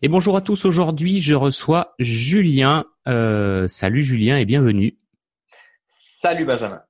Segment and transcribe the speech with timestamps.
[0.00, 0.64] Et bonjour à tous.
[0.64, 2.84] Aujourd'hui, je reçois Julien.
[3.08, 4.96] Euh, salut Julien et bienvenue.
[5.88, 6.80] Salut Benjamin.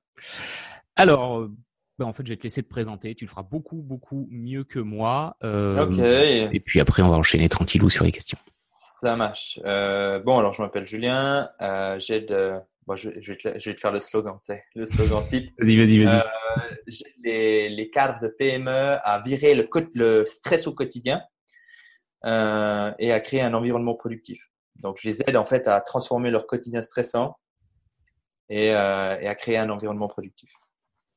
[0.95, 1.51] Alors, euh,
[1.97, 3.15] ben, en fait, je vais te laisser te présenter.
[3.15, 5.37] Tu le feras beaucoup, beaucoup mieux que moi.
[5.43, 5.97] Euh, ok.
[6.53, 8.37] Et puis après, on va enchaîner tranquillou sur les questions.
[9.01, 9.59] Ça marche.
[9.63, 11.49] bon, alors je m'appelle Julien.
[11.97, 12.61] J'aide.
[12.85, 15.51] Bon, je, vais te, faire le slogan, tu sais, le slogan type.
[15.59, 16.23] vas-y, vas-y, vas-y.
[16.85, 21.21] J'aide les, les cadres de PME à virer le, le stress au quotidien
[22.25, 24.51] euh, et à créer un environnement productif.
[24.81, 27.37] Donc, je les aide en fait à transformer leur quotidien stressant
[28.49, 30.51] et, euh, et à créer un environnement productif.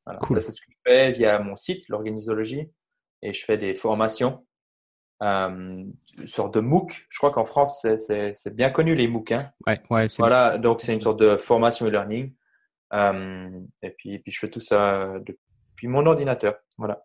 [0.05, 0.20] Voilà.
[0.29, 2.70] Ça, c'est ce que je fais via mon site, l'organisologie,
[3.23, 4.45] et je fais des formations
[5.23, 5.84] euh,
[6.27, 7.07] sur de MOOC.
[7.09, 9.32] Je crois qu'en France, c'est bien connu les MOOC.
[9.32, 9.52] Hein.
[9.66, 12.34] Ouais, ouais, voilà, donc c'est une sorte de formation e-learning.
[12.93, 13.48] Euh,
[13.82, 16.57] et puis, et puis, je fais tout ça depuis mon ordinateur.
[16.79, 17.05] Voilà.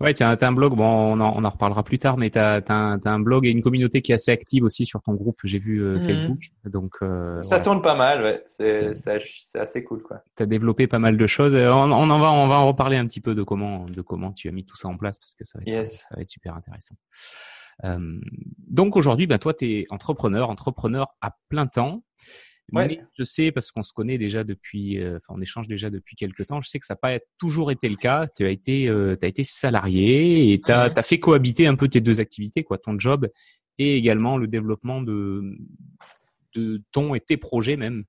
[0.00, 2.38] Ouais, tu as, un blog, bon, on en, on en reparlera plus tard, mais tu
[2.38, 5.40] as, un, un blog et une communauté qui est assez active aussi sur ton groupe,
[5.42, 6.00] j'ai vu euh, mhm.
[6.00, 6.38] Facebook.
[6.64, 8.44] Donc, euh, ça tourne pas mal, ouais.
[8.46, 10.02] c'est assez cool.
[10.02, 10.22] quoi.
[10.36, 11.54] Tu as développé pas mal de choses.
[11.54, 14.32] On, on, en va, on va en reparler un petit peu de comment, de comment
[14.32, 16.30] tu as mis tout ça en place, parce que ça va être, ça va être
[16.30, 16.94] super intéressant.
[17.84, 18.20] Euh,
[18.68, 22.02] donc aujourd'hui, bah, toi, tu es entrepreneur, entrepreneur à plein temps.
[22.72, 26.16] Mais je sais, parce qu'on se connaît déjà depuis, euh, enfin, on échange déjà depuis
[26.16, 28.26] quelques temps, je sais que ça n'a pas toujours été le cas.
[28.36, 31.88] Tu as été, euh, as été salarié et tu as, as, fait cohabiter un peu
[31.88, 33.28] tes deux activités, quoi, ton job
[33.78, 35.56] et également le développement de,
[36.54, 38.04] de ton et tes projets même.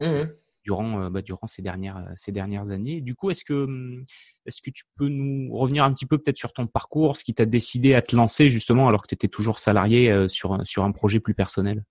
[0.00, 0.24] Mmh
[0.64, 3.00] durant, euh, bah, durant ces dernières, ces dernières années.
[3.00, 4.02] Du coup, est-ce que, hum,
[4.44, 7.32] est-ce que tu peux nous revenir un petit peu peut-être sur ton parcours, ce qui
[7.32, 10.92] t'a décidé à te lancer justement alors que tu étais toujours salarié sur, sur un
[10.92, 11.84] projet plus personnel?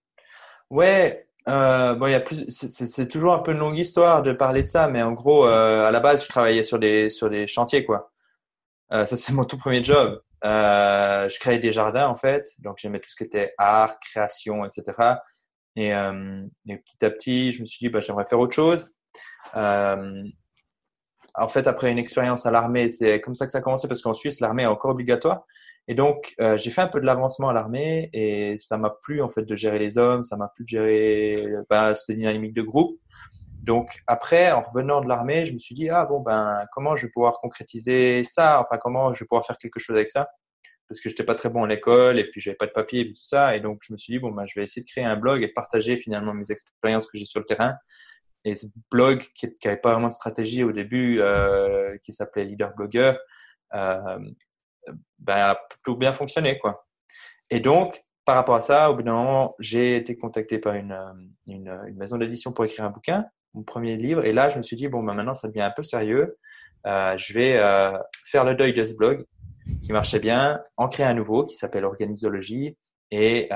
[0.69, 4.63] Ouais, euh, bon, y a plus, c'est toujours un peu une longue histoire de parler
[4.63, 7.47] de ça, mais en gros, euh, à la base, je travaillais sur des sur des
[7.47, 8.11] chantiers, quoi.
[8.93, 10.21] Euh, ça, c'est mon tout premier job.
[10.45, 14.65] Euh, je créais des jardins, en fait, donc j'aimais tout ce qui était art, création,
[14.65, 15.15] etc.
[15.75, 18.91] Et, et, petit à petit, je me suis dit, bah, j'aimerais faire autre chose.
[19.53, 24.01] En fait, après une expérience à l'armée, c'est comme ça que ça a commencé, parce
[24.01, 25.45] qu'en Suisse, l'armée est encore obligatoire.
[25.87, 29.21] Et donc, euh, j'ai fait un peu de l'avancement à l'armée et ça m'a plu
[29.21, 32.61] en fait de gérer les hommes, ça m'a plu de gérer bah, ces dynamiques de
[32.61, 32.99] groupe.
[33.63, 37.05] Donc après, en revenant de l'armée, je me suis dit ah bon ben comment je
[37.05, 40.29] vais pouvoir concrétiser ça, enfin comment je vais pouvoir faire quelque chose avec ça,
[40.87, 43.07] parce que j'étais pas très bon à l'école et puis j'avais pas de papier et
[43.09, 45.03] tout ça, et donc je me suis dit bon ben je vais essayer de créer
[45.03, 47.75] un blog et de partager finalement mes expériences que j'ai sur le terrain.
[48.45, 52.73] Et ce blog qui n'avait pas vraiment de stratégie au début, euh, qui s'appelait Leader
[52.73, 53.13] Blogger,
[53.73, 54.19] euh,
[55.19, 56.57] ben, a plutôt bien fonctionné.
[56.59, 56.85] Quoi.
[57.49, 60.91] Et donc, par rapport à ça, au bout d'un moment, j'ai été contacté par une,
[60.91, 61.13] euh,
[61.47, 64.25] une, une maison d'édition pour écrire un bouquin, mon premier livre.
[64.25, 66.37] Et là, je me suis dit, bon, ben maintenant, ça devient un peu sérieux.
[66.85, 69.25] Euh, je vais euh, faire le deuil de ce blog
[69.81, 72.77] qui marchait bien, en créer un nouveau qui s'appelle Organisologie
[73.11, 73.49] et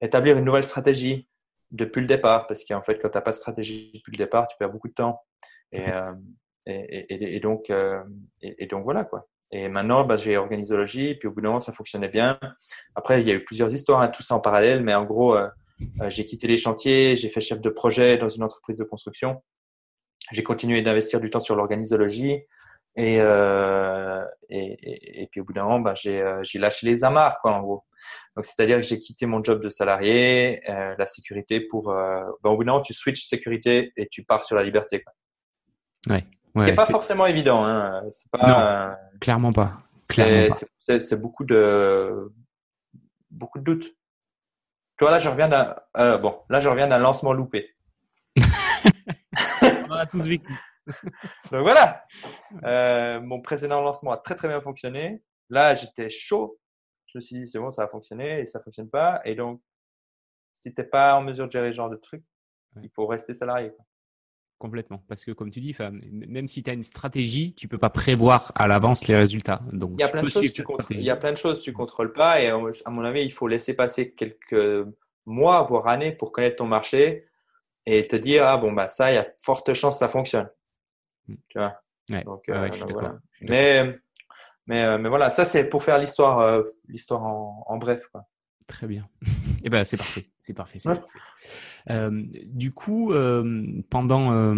[0.00, 1.28] établir une nouvelle stratégie
[1.70, 2.46] depuis le départ.
[2.46, 4.88] Parce qu'en fait, quand tu n'as pas de stratégie depuis le départ, tu perds beaucoup
[4.88, 5.20] de temps.
[5.72, 5.86] Et,
[6.66, 7.70] et, et, donc,
[8.42, 9.26] et, donc, voilà quoi.
[9.52, 12.38] Et maintenant, bah, j'ai organisologie, puis au bout d'un moment, ça fonctionnait bien.
[12.94, 15.36] Après, il y a eu plusieurs histoires, hein, tout ça en parallèle, mais en gros,
[15.36, 15.48] euh,
[16.00, 19.42] euh, j'ai quitté les chantiers, j'ai fait chef de projet dans une entreprise de construction.
[20.32, 22.40] J'ai continué d'investir du temps sur l'organisologie.
[22.96, 27.38] Et, euh, et, et, puis au bout d'un moment, bah, j'ai euh, lâché les amarres,
[27.42, 27.84] quoi, en gros.
[28.34, 31.90] Donc, c'est-à-dire que j'ai quitté mon job de salarié, euh, la sécurité pour.
[31.90, 35.02] Euh, bah, au bout d'un moment, tu switches sécurité et tu pars sur la liberté.
[35.02, 35.12] Quoi.
[36.14, 36.24] Ouais.
[36.56, 37.64] Ouais, pas forcément évident.
[37.64, 38.02] Hein.
[38.32, 39.82] Pas, non, clairement pas.
[40.80, 42.32] C'est beaucoup de
[43.30, 43.90] beaucoup de doutes.
[44.96, 47.76] Tu vois là, je reviens d'un euh, bon, là je reviens d'un lancement loupé.
[49.90, 50.52] On a tous vécu.
[51.52, 52.04] Donc voilà,
[52.64, 55.22] euh, mon précédent lancement a très très bien fonctionné.
[55.50, 56.58] Là, j'étais chaud.
[57.06, 59.20] Je me suis dit c'est bon, ça va fonctionner et ça fonctionne pas.
[59.24, 59.60] Et donc,
[60.54, 62.24] si t'es pas en mesure de gérer ce genre de truc,
[62.82, 63.70] il faut rester salarié.
[63.70, 63.85] Quoi.
[64.58, 65.02] Complètement.
[65.06, 65.76] Parce que comme tu dis,
[66.10, 69.60] même si tu as une stratégie, tu peux pas prévoir à l'avance les résultats.
[69.70, 71.74] Donc, il y a plein de choses tu il y a plein de choses tu
[71.74, 74.86] contrôles pas et à mon avis, il faut laisser passer quelques
[75.26, 77.26] mois voire années pour connaître ton marché
[77.84, 80.48] et te dire ah bon bah ça il y a forte chance que ça fonctionne.
[81.28, 81.34] Hmm.
[81.48, 81.80] Tu vois?
[82.24, 83.18] donc, euh, voilà.
[83.42, 83.98] Mais
[84.66, 88.26] mais euh, mais voilà, ça c'est pour faire l'histoire euh, l'histoire en, en bref quoi.
[88.66, 89.08] Très bien.
[89.62, 91.18] Eh ben c'est parfait, c'est parfait, c'est parfait.
[91.90, 94.54] Euh, du coup, euh, pendant, euh,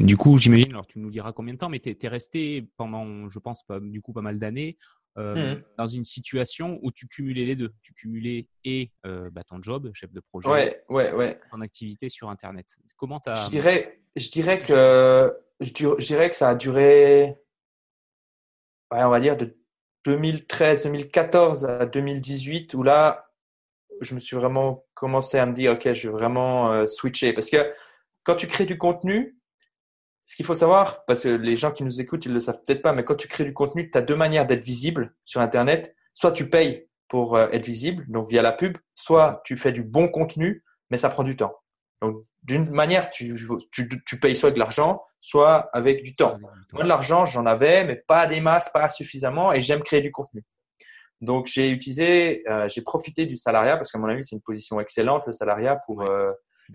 [0.00, 0.70] du coup, j'imagine.
[0.70, 3.80] Alors, tu nous diras combien de temps, mais tu es, resté pendant, je pense, pas,
[3.80, 4.78] du coup, pas mal d'années
[5.16, 5.54] mmh.
[5.78, 7.72] dans une situation où tu cumulais les deux.
[7.82, 11.40] Tu cumulais et bah, ton job, chef de projet, ouais, ouais, ouais.
[11.52, 12.66] en activité sur Internet.
[12.96, 17.36] Comment tu as Je dirais, je dirais que, je dirais que ça a duré,
[18.92, 19.56] ouais, on va dire de
[20.04, 23.25] 2013, 2014 à 2018 où là,
[24.00, 27.32] je me suis vraiment commencé à me dire, OK, je vais vraiment euh, switcher.
[27.32, 27.72] Parce que
[28.24, 29.38] quand tu crées du contenu,
[30.24, 32.82] ce qu'il faut savoir, parce que les gens qui nous écoutent, ils le savent peut-être
[32.82, 35.94] pas, mais quand tu crées du contenu, tu as deux manières d'être visible sur Internet.
[36.14, 39.82] Soit tu payes pour euh, être visible, donc via la pub, soit tu fais du
[39.82, 41.54] bon contenu, mais ça prend du temps.
[42.02, 43.34] Donc, d'une manière, tu,
[43.72, 46.38] tu, payes soit de l'argent, soit avec du temps.
[46.72, 50.12] Moi, de l'argent, j'en avais, mais pas des masses, pas suffisamment, et j'aime créer du
[50.12, 50.44] contenu.
[51.20, 54.80] Donc, j'ai utilisé, euh, j'ai profité du salariat parce qu'à mon avis, c'est une position
[54.80, 56.32] excellente, le salariat, pour, euh,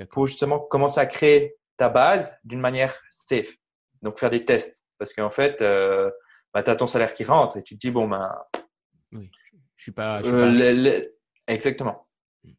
[0.09, 3.55] pour justement commencer à créer ta base d'une manière safe.
[4.01, 4.81] Donc, faire des tests.
[4.97, 6.11] Parce qu'en fait, euh,
[6.53, 8.31] bah, tu as ton salaire qui rentre et tu te dis, bon, ben.
[9.11, 9.29] Oui,
[9.75, 10.21] je suis pas.
[10.21, 11.07] Je suis pas
[11.47, 12.07] Exactement.
[12.43, 12.51] Hmm.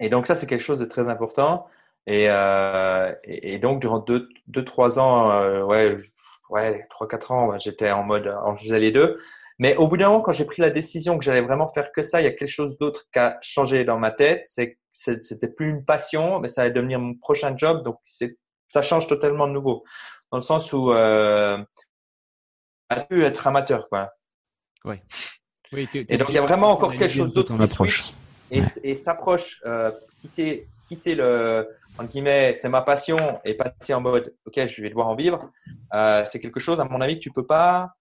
[0.00, 1.66] Et donc, ça, c'est quelque chose de très important.
[2.06, 5.96] Et, euh, et, donc, durant deux, deux trois ans, euh, ouais,
[6.50, 9.18] ouais, trois, quatre ans, j'étais en mode, je faisais les deux.
[9.58, 12.02] Mais au bout d'un moment, quand j'ai pris la décision que j'allais vraiment faire que
[12.02, 14.44] ça, il y a quelque chose d'autre qui a changé dans ma tête.
[14.44, 17.82] C'est c'était plus une passion, mais ça allait devenir mon prochain job.
[17.84, 18.38] Donc, c'est,
[18.68, 19.84] ça change totalement de nouveau.
[20.32, 21.62] Dans le sens où, euh,
[22.88, 24.12] a pu être amateur, quoi.
[24.84, 24.96] Oui.
[25.72, 28.14] oui et donc, il y a vraiment encore quelque chose d'autre qui switch
[28.50, 31.68] et, et s'approche, euh, quitter, quitter le,
[31.98, 35.50] entre guillemets, c'est ma passion et passer en mode, ok, je vais devoir en vivre,
[35.94, 37.95] euh, c'est quelque chose, à mon avis, que tu peux pas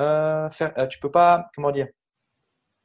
[0.00, 1.88] euh, faire, euh, tu peux pas, comment dire,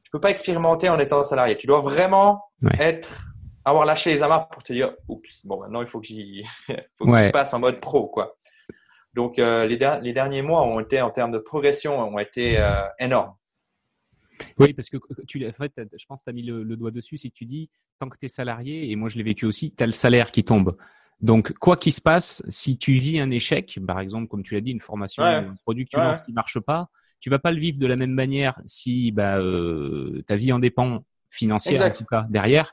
[0.04, 1.56] tu peux pas expérimenter en étant salarié.
[1.56, 2.44] Tu dois vraiment
[2.78, 3.26] être,
[3.64, 6.44] avoir lâché les amarres pour te dire, oups, bon, maintenant il faut que j'y,
[7.32, 8.36] passe en mode pro, quoi.
[9.14, 12.62] Donc les, les, derniers mois ont été, en termes de progression, ont été
[12.98, 13.34] énormes.
[14.58, 17.16] Oui, parce que tu, en fait, je pense que tu as mis le, doigt dessus,
[17.16, 19.72] c'est que tu dis, tant que tu es salarié, et moi je l'ai vécu aussi,
[19.74, 20.76] tu as le salaire qui tombe.
[21.20, 24.60] Donc, quoi qu'il se passe, si tu vis un échec, par exemple, comme tu l'as
[24.60, 26.90] dit, une formation, un produit que tu lances qui marche pas,
[27.20, 30.58] tu vas pas le vivre de la même manière si bah, euh, ta vie en
[30.58, 32.72] dépend financière en tout cas derrière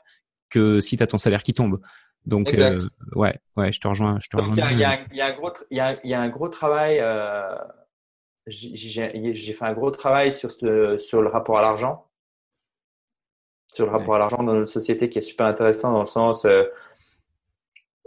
[0.50, 1.80] que si tu as ton salaire qui tombe.
[2.26, 2.78] Donc, euh,
[3.14, 4.18] ouais, ouais, je te rejoins.
[4.18, 6.10] Je te rejoins il, y a, il, y a, un gros, il, y a, il
[6.10, 6.98] y a un gros travail.
[7.00, 7.54] Euh,
[8.46, 12.06] j'ai fait un gros travail sur, ce, sur le rapport à l'argent.
[13.72, 16.46] Sur le rapport à l'argent dans notre société qui est super intéressant dans le sens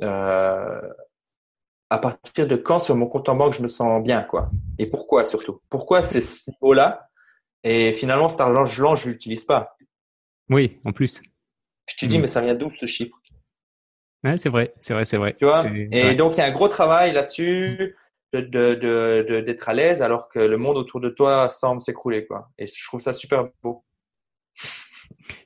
[0.02, 0.82] euh,
[1.90, 4.88] à partir de quand sur mon compte en banque je me sens bien quoi et
[4.88, 5.62] pourquoi surtout?
[5.70, 7.10] Pourquoi c'est ce niveau là
[7.64, 9.78] et finalement cet argent je je l'utilise pas
[10.50, 11.22] oui en plus
[11.88, 12.22] je te dis mm.
[12.22, 13.18] mais ça vient d'où ce chiffre?
[14.24, 15.64] Ouais, c'est vrai c'est vrai c'est vrai tu vois?
[15.92, 17.96] Et donc il y a un gros travail là-dessus
[18.34, 22.26] d'être de, de, à l'aise alors que le monde autour de toi semble s'écrouler.
[22.26, 22.50] quoi.
[22.58, 23.84] Et je trouve ça super beau.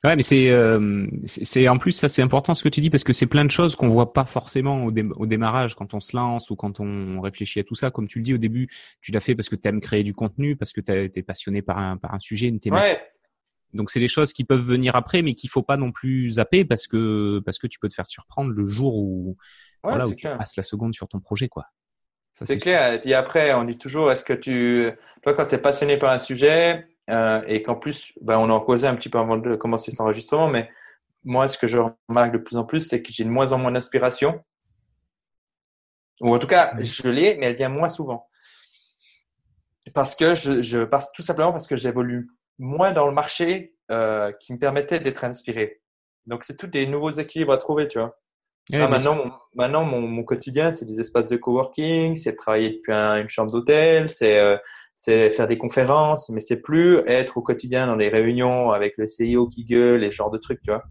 [0.04, 3.04] Ouais, mais c'est euh, c'est en plus ça c'est important ce que tu dis parce
[3.04, 6.16] que c'est plein de choses qu'on voit pas forcément au, au, démarrage quand on se
[6.16, 7.92] lance ou quand on réfléchit à tout ça.
[7.92, 8.70] Comme tu le dis au début,
[9.02, 11.62] tu l'as fait parce que tu aimes créer du contenu, parce que tu es passionné
[11.62, 12.98] par un par un sujet, une thématique.
[12.98, 13.04] Ouais.
[13.74, 16.66] Donc c'est des choses qui peuvent venir après, mais qu'il faut pas non plus zapper
[16.66, 19.38] parce que parce que tu peux te faire surprendre le jour où
[19.84, 21.66] voilà où tu passes la seconde sur ton projet quoi.
[22.34, 22.94] C'est clair.
[22.94, 24.90] Et puis après, on dit toujours, est-ce que tu,
[25.22, 28.60] toi, quand tu es passionné par un sujet, euh, et qu'en plus, ben, on en
[28.60, 30.70] causait un petit peu avant de commencer cet enregistrement, mais
[31.24, 31.78] moi, ce que je
[32.08, 34.44] remarque de plus en plus, c'est que j'ai de moins en moins d'inspiration.
[36.22, 38.28] Ou en tout cas, je l'ai, mais elle vient moins souvent.
[39.94, 44.32] Parce que je, je parce, tout simplement parce que j'évolue moins dans le marché euh,
[44.40, 45.82] qui me permettait d'être inspiré.
[46.28, 48.16] Donc, c'est tous des nouveaux équilibres à trouver, tu vois.
[48.74, 52.94] Ah, maintenant, mon, maintenant mon, mon quotidien, c'est des espaces de coworking, c'est travailler depuis
[52.94, 54.56] une chambre d'hôtel, c'est euh,
[55.04, 59.08] c'est faire des conférences, mais c'est plus être au quotidien dans des réunions avec le
[59.08, 60.84] CIO qui gueule, les genres de trucs, tu vois.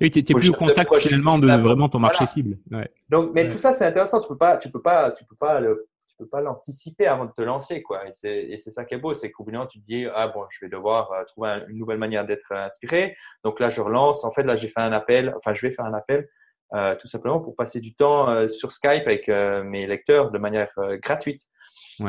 [0.00, 2.56] Et tu n'es plus au contact finalement de vraiment ton marché cible.
[2.70, 2.88] Ouais.
[3.10, 4.18] Donc, mais tout ça, c'est intéressant.
[4.20, 7.26] Tu peux pas, tu peux pas, tu peux pas le, tu peux pas l'anticiper avant
[7.26, 8.00] de te lancer, quoi.
[8.24, 10.28] Et c'est ça qui est beau, c'est qu'au bout d'un moment, tu te dis, ah
[10.28, 13.14] bon, je vais devoir euh, trouver une nouvelle manière d'être inspiré.
[13.44, 14.24] Donc là, je relance.
[14.24, 15.34] En fait, là, j'ai fait un appel.
[15.36, 16.28] Enfin, je vais faire un appel
[16.74, 20.38] euh, tout simplement pour passer du temps euh, sur Skype avec euh, mes lecteurs de
[20.38, 20.68] manière
[21.00, 21.42] gratuite.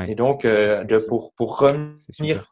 [0.08, 2.50] Et donc, de, pour, pour revenir,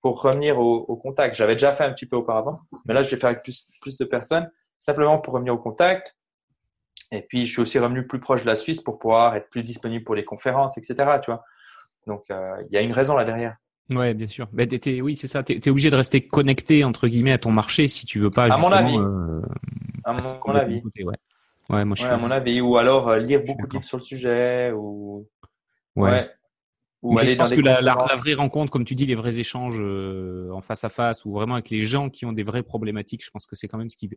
[0.00, 1.34] pour revenir au, au contact.
[1.34, 3.96] J'avais déjà fait un petit peu auparavant, mais là, je vais faire avec plus, plus
[3.96, 6.16] de personnes, simplement pour revenir au contact.
[7.10, 9.62] Et puis, je suis aussi revenu plus proche de la Suisse pour pouvoir être plus
[9.62, 10.94] disponible pour les conférences, etc.
[11.22, 11.42] Tu vois.
[12.06, 13.56] Donc, il y a une raison là derrière.
[13.90, 14.48] Ouais, bien sûr.
[14.52, 14.68] Mais
[15.00, 15.42] oui, c'est ça.
[15.42, 18.52] Tu es, obligé de rester connecté entre guillemets à ton marché si tu veux pas.
[18.52, 18.96] À mon avis.
[20.04, 20.82] à mon, avis.
[21.02, 21.14] ouais.
[21.70, 22.10] Ouais, moi je suis...
[22.10, 25.26] à mon avis, ou alors euh, lire beaucoup de livres sur le sujet, ou
[25.96, 26.30] ouais.
[27.02, 29.78] Ou aller je pense que la, la, vraie rencontre, comme tu dis, les vrais échanges
[29.78, 33.24] euh, en face à face, ou vraiment avec les gens qui ont des vraies problématiques,
[33.24, 34.10] je pense que c'est quand même ce qui,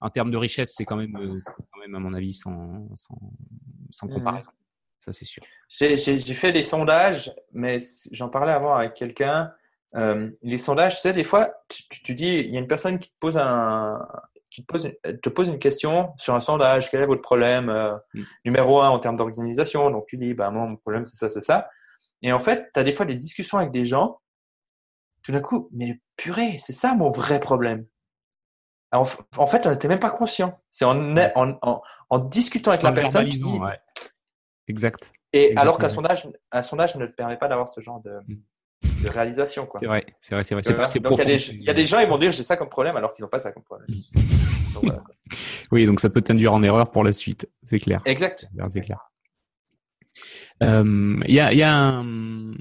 [0.00, 1.40] en termes de richesse, c'est quand même, euh,
[1.72, 3.18] quand même à mon avis sans, sans,
[3.90, 4.14] sans mmh.
[4.14, 4.50] comparaison.
[5.00, 5.42] Ça c'est sûr.
[5.68, 5.96] J'ai
[6.34, 7.78] fait des sondages, mais
[8.12, 9.52] j'en parlais avant avec quelqu'un.
[9.96, 12.98] euh, les sondages, tu sais, des fois, tu, tu, dis, il y a une personne
[12.98, 14.06] qui te pose un,
[14.50, 14.90] qui te pose,
[15.22, 18.22] te pose une question sur un sondage, quel est votre problème euh, mm.
[18.44, 19.90] numéro un en termes d'organisation?
[19.90, 21.68] Donc tu dis, bah moi mon problème c'est ça, c'est ça.
[22.22, 24.20] Et en fait, tu as des fois des discussions avec des gens,
[25.22, 27.86] tout d'un coup, mais purée, c'est ça mon vrai problème.
[28.92, 30.58] en fait, on n'était même pas conscient.
[30.70, 33.42] C'est en, en, en, discutant avec la personne qui.
[34.68, 35.12] Exact.
[35.32, 39.04] Et alors qu'un sondage, un sondage ne te permet pas d'avoir ce genre de, mm.
[39.04, 39.68] de réalisation.
[39.78, 40.62] C'est vrai, c'est vrai, c'est vrai.
[41.00, 43.24] Donc il y, a des gens, ils vont dire j'ai ça comme problème alors qu'ils
[43.24, 43.86] n'ont pas ça comme problème.
[45.72, 48.00] oui, donc ça peut t'induire en erreur pour la suite, c'est clair.
[48.04, 48.46] Exact.
[48.68, 49.07] C'est clair.
[50.62, 52.52] Euh, il y a, y a un,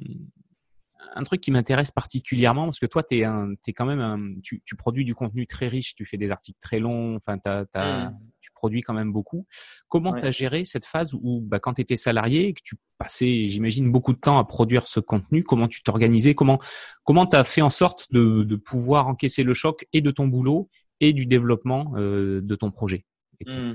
[1.15, 4.61] un, truc qui m'intéresse particulièrement parce que toi, tu es, es, quand même un, tu,
[4.65, 8.11] tu, produis du contenu très riche, tu fais des articles très longs, enfin, mm.
[8.39, 9.45] tu produis quand même beaucoup.
[9.87, 12.75] Comment tu as géré cette phase où, bah, quand tu étais salarié et que tu
[12.97, 16.59] passais, j'imagine, beaucoup de temps à produire ce contenu, comment tu t'organisais Comment
[17.03, 20.27] comment tu as fait en sorte de, de pouvoir encaisser le choc et de ton
[20.27, 23.05] boulot et du développement euh, de ton projet
[23.45, 23.73] hmm.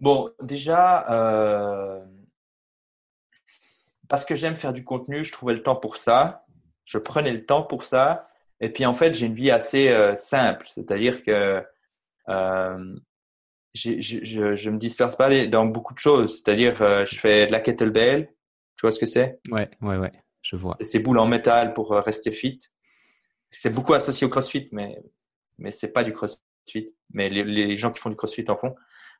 [0.00, 2.04] Bon, déjà, euh,
[4.08, 6.44] parce que j'aime faire du contenu, je trouvais le temps pour ça.
[6.84, 8.28] Je prenais le temps pour ça.
[8.60, 11.62] Et puis en fait, j'ai une vie assez euh, simple, c'est-à-dire que
[13.74, 16.36] je, je, me disperse pas dans beaucoup de choses.
[16.36, 18.26] C'est-à-dire, je fais de la kettlebell.
[18.76, 19.38] Tu vois ce que c'est?
[19.50, 20.12] Ouais, ouais, ouais,
[20.42, 20.76] je vois.
[20.80, 22.58] C'est boules en métal pour rester fit.
[23.50, 24.98] C'est beaucoup associé au CrossFit, mais
[25.58, 26.94] mais c'est pas du crossfit.
[27.10, 28.74] Mais les, gens qui font du crossfit en font.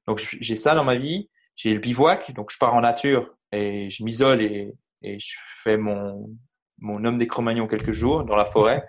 [0.07, 1.29] Donc j'ai ça dans ma vie.
[1.57, 5.77] J'ai le bivouac, donc je pars en nature et je m'isole et, et, je fais
[5.77, 6.31] mon,
[6.79, 8.87] mon homme des Cro-Magnons quelques jours dans la forêt.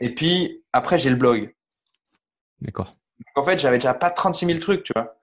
[0.00, 1.54] Et puis après, j'ai le blog.
[2.60, 2.96] D'accord.
[3.34, 5.18] En fait, j'avais déjà pas 36 000 trucs, tu vois.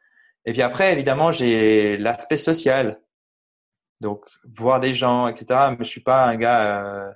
[0.45, 3.01] Et puis après, évidemment, j'ai l'aspect social.
[4.01, 5.69] Donc, voir des gens, etc.
[5.71, 7.11] Mais je suis pas un gars euh,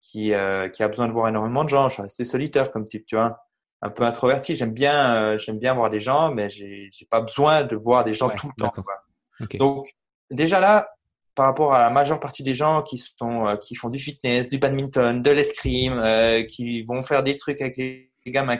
[0.00, 1.88] qui, euh, qui a besoin de voir énormément de gens.
[1.88, 3.44] Je suis assez solitaire comme type, tu vois,
[3.82, 4.54] un peu introverti.
[4.54, 8.04] J'aime bien, euh, j'aime bien voir des gens, mais j'ai, j'ai pas besoin de voir
[8.04, 8.70] des gens tout le temps.
[8.70, 9.02] Quoi.
[9.58, 9.92] Donc
[10.32, 10.88] déjà là,
[11.34, 14.48] par rapport à la majeure partie des gens qui sont, euh, qui font du fitness,
[14.48, 16.02] du badminton, de l'escrime,
[16.48, 18.58] qui vont faire des trucs avec les, gamins,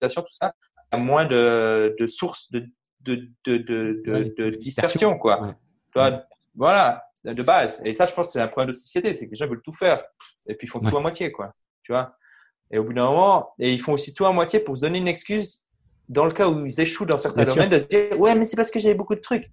[0.00, 0.54] tout ça,
[0.90, 2.66] à moins de, de sources de,
[3.00, 5.56] de, de, de, de, dispersion, quoi.
[6.54, 7.82] Voilà de base.
[7.84, 9.72] Et ça, je pense c'est un problème de société, c'est que les gens veulent tout
[9.72, 10.02] faire
[10.46, 11.52] et puis ils font tout à moitié, quoi.
[11.82, 12.14] Tu vois?
[12.70, 14.98] Et au bout d'un moment, et ils font aussi tout à moitié pour se donner
[14.98, 15.62] une excuse
[16.08, 18.56] dans le cas où ils échouent dans certains domaines, de se dire ouais, mais c'est
[18.56, 19.50] parce que j'avais beaucoup de trucs.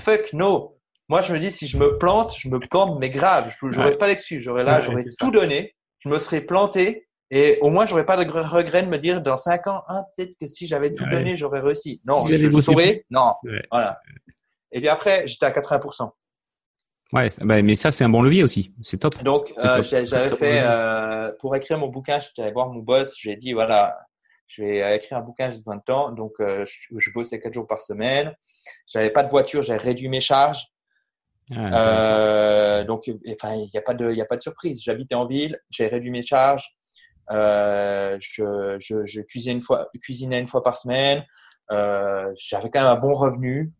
[0.00, 0.78] Fuck no.
[1.08, 3.54] Moi, je me dis si je me plante, je me plante, mais grave.
[3.60, 4.42] Je n'aurais pas d'excuse.
[4.42, 5.74] J'aurais là, j'aurais tout donné.
[6.00, 9.38] Je me serais planté et au moins, j'aurais pas de regret de me dire dans
[9.38, 12.02] cinq ans, ah, peut-être que si j'avais tout donné, j'aurais réussi.
[12.06, 12.98] Non, je, je saurais.
[13.10, 13.32] Non.
[13.70, 13.98] Voilà.
[14.70, 16.10] Et puis après, j'étais à 80%.
[17.14, 18.74] Ouais, bah, mais ça, c'est un bon levier aussi.
[18.82, 19.22] C'est top.
[19.22, 23.14] Donc, euh, j'avais fait, euh, pour écrire mon bouquin, je suis allé voir mon boss,
[23.18, 23.98] je lui ai dit, voilà,
[24.54, 26.10] je vais écrire un bouquin, j'ai besoin de temps.
[26.12, 28.34] Donc, euh, je, je, bossais quatre jours par semaine.
[28.86, 30.66] J'avais pas de voiture, j'ai réduit mes charges.
[31.54, 34.82] Ah, donc, enfin, il n'y a pas de, il a pas de surprise.
[34.82, 36.76] J'habitais en ville, j'ai réduit mes charges.
[37.30, 41.24] je, je, je cuisinais une fois, cuisinais une fois par semaine.
[41.70, 43.72] j'avais quand même un bon revenu.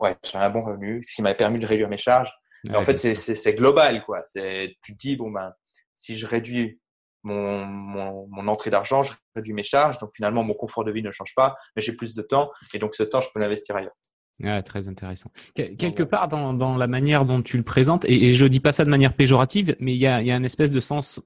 [0.00, 2.32] Ouais, j'avais un bon revenu, ce qui m'a permis de réduire mes charges
[2.74, 4.24] en fait, c'est global, quoi.
[4.32, 5.52] Tu te dis, bon, ben,
[5.96, 6.80] si je réduis
[7.22, 11.02] mon, mon, mon entrée d'argent, je réduis mes charges, donc finalement, mon confort de vie
[11.02, 13.76] ne change pas, mais j'ai plus de temps, et donc ce temps, je peux l'investir
[13.76, 13.96] ailleurs.
[14.40, 15.30] Ouais, très intéressant.
[15.54, 18.72] quelque part dans, dans, la manière dont tu le présentes, et, et je dis pas
[18.72, 21.20] ça de manière péjorative, mais il y a, y a un espèce de sens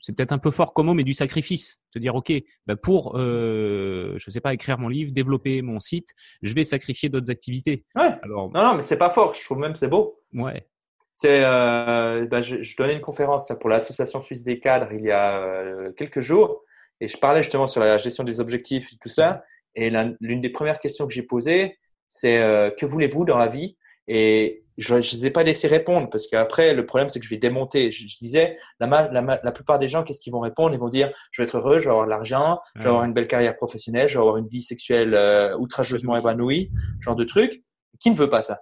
[0.00, 1.82] c'est peut-être un peu fort comme mot, mais du sacrifice.
[1.92, 2.32] Te dire, ok,
[2.66, 6.08] bah pour, euh, je sais pas, écrire mon livre, développer mon site,
[6.42, 7.84] je vais sacrifier d'autres activités.
[7.94, 8.14] Ouais.
[8.22, 9.34] Alors, non, non, mais c'est pas fort.
[9.34, 10.20] Je trouve même c'est beau.
[10.34, 10.68] Ouais.
[11.16, 15.10] C'est, euh, bah, je, je, donnais une conférence pour l'association suisse des cadres il y
[15.10, 16.62] a euh, quelques jours,
[17.00, 19.42] et je parlais justement sur la gestion des objectifs et tout ça.
[19.74, 23.76] Et l'une des premières questions que j'ai posées, c'est euh, que voulez-vous dans la vie?
[24.08, 27.30] Et je ne les ai pas laissé répondre parce qu'après, le problème, c'est que je
[27.30, 27.90] vais démonter.
[27.90, 30.74] Je, disais, la, la, la, plupart des gens, qu'est-ce qu'ils vont répondre?
[30.74, 33.04] Ils vont dire, je vais être heureux, je vais avoir de l'argent, je vais avoir
[33.04, 36.70] une belle carrière professionnelle, je vais avoir une vie sexuelle euh, outrageusement épanouie,
[37.00, 37.62] genre de trucs.
[38.00, 38.60] Qui ne veut pas ça?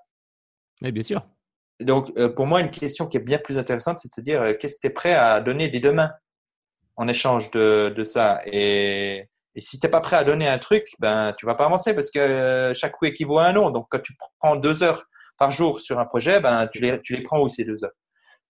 [0.83, 1.23] Oui, bien sûr.
[1.81, 4.43] Donc, euh, pour moi, une question qui est bien plus intéressante, c'est de se dire,
[4.43, 6.13] euh, qu'est-ce que tu es prêt à donner des demain
[6.97, 8.41] en échange de, de ça?
[8.47, 11.95] Et, et si t'es pas prêt à donner un truc, ben tu vas pas avancer
[11.95, 13.71] parce que chaque coup équivaut à un nom.
[13.71, 15.05] Donc quand tu prends deux heures
[15.39, 17.95] par jour sur un projet, ben, tu les, tu les prends où ces deux heures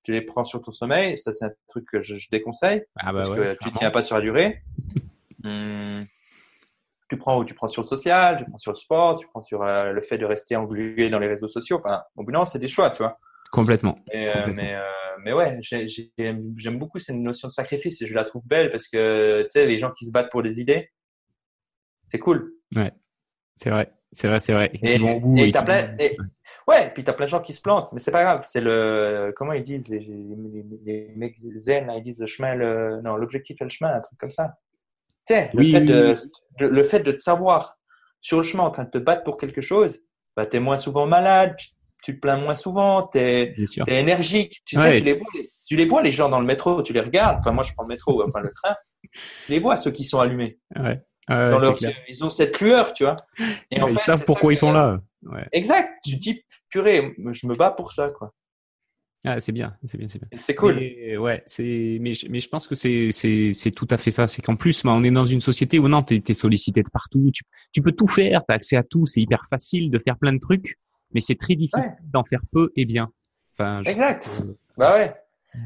[0.03, 1.17] Tu les prends sur ton sommeil.
[1.17, 2.85] Ça, c'est un truc que je, je déconseille.
[2.97, 4.63] Ah bah parce que tu tiens pas sur la durée.
[5.45, 6.07] Hum,
[7.15, 9.63] tu prends Tu prends sur le social, tu prends sur le sport, tu prends sur
[9.63, 11.81] euh, le fait de rester englué dans les réseaux sociaux.
[11.85, 13.17] Enfin, au bout d'un c'est des choix, tu vois.
[13.51, 13.99] Complètement.
[14.13, 14.33] Mais,
[15.25, 19.43] mais ouais, j'aime beaucoup cette notion de sacrifice et je la trouve belle parce que
[19.43, 20.91] tu sais, les gens qui se battent pour des idées,
[22.05, 22.53] c'est cool.
[22.77, 22.93] Ouais,
[23.57, 24.71] c'est vrai, c'est vrai, c'est vrai.
[24.83, 25.97] Et, vont au bout et, plein,
[26.69, 28.47] ouais, puis t'as plein de gens qui se plantent, mais c'est pas grave.
[28.49, 30.01] C'est le, comment ils disent les,
[30.85, 34.19] les, mecs zen, ils disent le chemin, le, non, l'objectif est le chemin, un truc
[34.19, 34.59] comme ça.
[35.27, 36.15] Tu sais, le fait de,
[36.59, 37.77] le fait de te savoir
[38.21, 40.01] sur le chemin en train de te battre pour quelque chose,
[40.37, 41.55] bah t'es moins souvent malade,
[42.03, 43.55] tu te plains moins souvent, t'es
[43.87, 44.61] es énergique.
[44.65, 45.31] Tu sais, tu les vois,
[45.67, 47.39] tu les vois les gens dans le métro, tu les regardes.
[47.39, 48.75] Enfin, moi, je prends le métro, enfin le train.
[49.03, 50.59] Tu les vois ceux qui sont allumés.
[50.77, 51.01] Ouais
[52.09, 53.17] ils ont cette lueur, tu vois.
[53.71, 55.01] Et ils savent pourquoi ils sont là.
[55.53, 55.99] Exact.
[56.05, 58.33] Tu dis, purée, je me bats pour ça, quoi.
[59.27, 60.29] Ah, c'est bien, c'est bien, c'est bien.
[60.35, 60.77] C'est cool.
[60.77, 63.11] Mais, ouais, c'est, mais, mais je pense que c'est,
[63.75, 64.29] tout à fait ça.
[64.29, 66.91] C'est qu'en plus, bah, on est dans une société où non, t'es, es sollicité de
[66.91, 67.31] partout.
[67.33, 69.07] Tu, tu peux tout faire, t'as accès à tout.
[69.07, 70.77] C'est hyper facile de faire plein de trucs,
[71.15, 73.11] mais c'est très difficile d'en faire peu et bien.
[73.53, 74.29] Enfin, exact.
[74.77, 75.15] Bah ouais.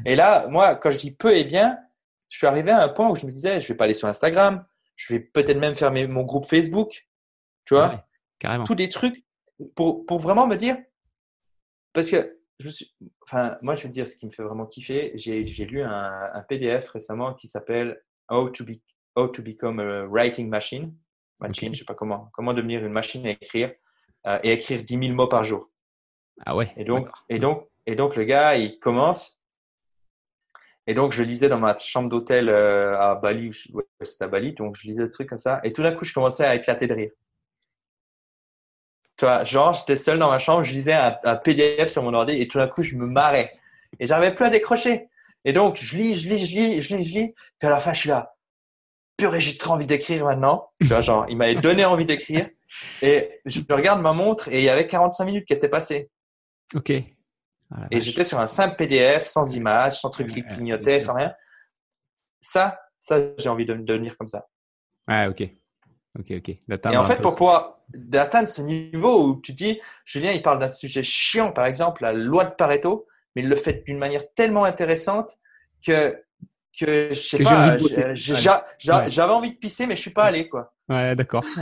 [0.05, 1.77] Et là, moi, quand je dis peu et bien,
[2.29, 4.07] je suis arrivé à un point où je me disais, je vais pas aller sur
[4.07, 4.63] Instagram,
[4.95, 7.07] je vais peut-être même faire mon groupe Facebook,
[7.65, 8.63] tu vois, carrément.
[8.63, 9.25] Tous des trucs
[9.75, 10.77] pour, pour vraiment me dire,
[11.91, 15.11] parce que je suis, enfin, moi je veux dire ce qui me fait vraiment kiffer.
[15.15, 18.73] J'ai lu un, un, PDF récemment qui s'appelle How to, be,
[19.15, 20.93] How to Become a Writing Machine.
[21.39, 23.73] Machine, je sais pas comment, comment devenir une machine à écrire
[24.27, 25.69] euh, et écrire 10 000 mots par jour.
[26.45, 26.73] Ah ouais.
[26.75, 29.39] Et donc, et donc, et donc le gars, il commence
[30.89, 33.51] et donc, je lisais dans ma chambre d'hôtel euh, à Bali,
[34.01, 35.61] c'était à Bali, donc je lisais des trucs comme ça.
[35.63, 37.11] Et tout d'un coup, je commençais à éclater de rire.
[39.19, 42.31] Tu vois, genre, j'étais seul dans ma chambre, je lisais un, PDF sur mon ordi
[42.31, 43.51] et tout d'un coup, je me marrais.
[43.99, 45.09] Et j'arrivais plus à décrocher.
[45.43, 47.33] Et donc, je lis, je lis, je lis, je lis, je lis.
[47.59, 48.37] Puis à la fin, je suis là.
[49.17, 50.69] Purée, j'ai trop envie d'écrire maintenant.
[50.79, 52.47] Tu vois, genre, il m'avait donné envie d'écrire.
[53.01, 56.09] Et je regarde ma montre et il y avait 45 minutes qui étaient passées.
[56.73, 56.93] Ok.
[57.71, 61.33] Ah, et j'étais sur un simple PDF, sans image, sans truc qui clignotait, sans rien.
[62.39, 64.47] Ça, ça, j'ai envie de devenir comme ça.
[65.07, 65.43] Ah, ok.
[66.17, 66.49] Ok, ok.
[66.49, 67.79] Et en fait, pour pouvoir
[68.13, 72.13] atteindre ce niveau où tu dis, Julien, il parle d'un sujet chiant, par exemple, la
[72.13, 75.37] loi de Pareto, mais il le fait d'une manière tellement intéressante
[75.85, 76.17] que
[76.79, 77.75] que je sais pas,
[78.77, 80.73] j'avais envie de pisser, mais je suis pas allé, quoi.
[80.87, 81.43] Ouais, d'accord.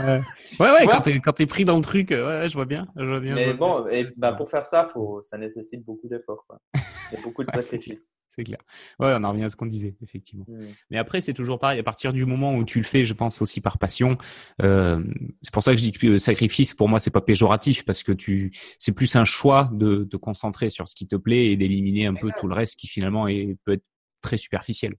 [0.60, 3.04] Ouais, ouais, quand t'es quand es pris dans le truc, ouais, je vois bien, je
[3.04, 3.34] vois bien.
[3.34, 6.58] Mais bon, et, bah, pour faire ça, faut, ça nécessite beaucoup d'efforts, quoi.
[6.74, 8.10] A beaucoup de sacrifices.
[8.28, 8.58] C'est clair.
[9.00, 10.44] Ouais, on en revient à ce qu'on disait, effectivement.
[10.48, 10.66] Hmm.
[10.90, 11.80] Mais après, c'est toujours pareil.
[11.80, 14.16] À partir du moment où tu le fais, je pense aussi par passion.
[14.62, 15.02] Euh,
[15.42, 18.02] c'est pour ça que je dis que le sacrifice, pour moi, c'est pas péjoratif parce
[18.02, 21.56] que tu, c'est plus un choix de te concentrer sur ce qui te plaît et
[21.56, 23.84] d'éliminer un peu tout le reste qui finalement est, peut être
[24.22, 24.94] très superficiel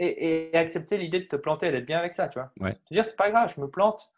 [0.00, 2.50] et, accepter l'idée de te planter d'être bien avec ça, tu vois.
[2.60, 2.74] Ouais.
[2.74, 4.10] Te dire, c'est pas grave, je me plante.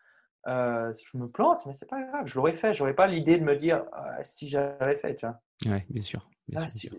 [0.49, 2.75] Euh, je me plante, mais c'est pas grave, je l'aurais fait.
[2.75, 5.41] J'aurais pas l'idée de me dire ah, si j'avais fait, tu vois.
[5.67, 6.29] Ouais, bien sûr.
[6.49, 6.91] Bien ah, sûr,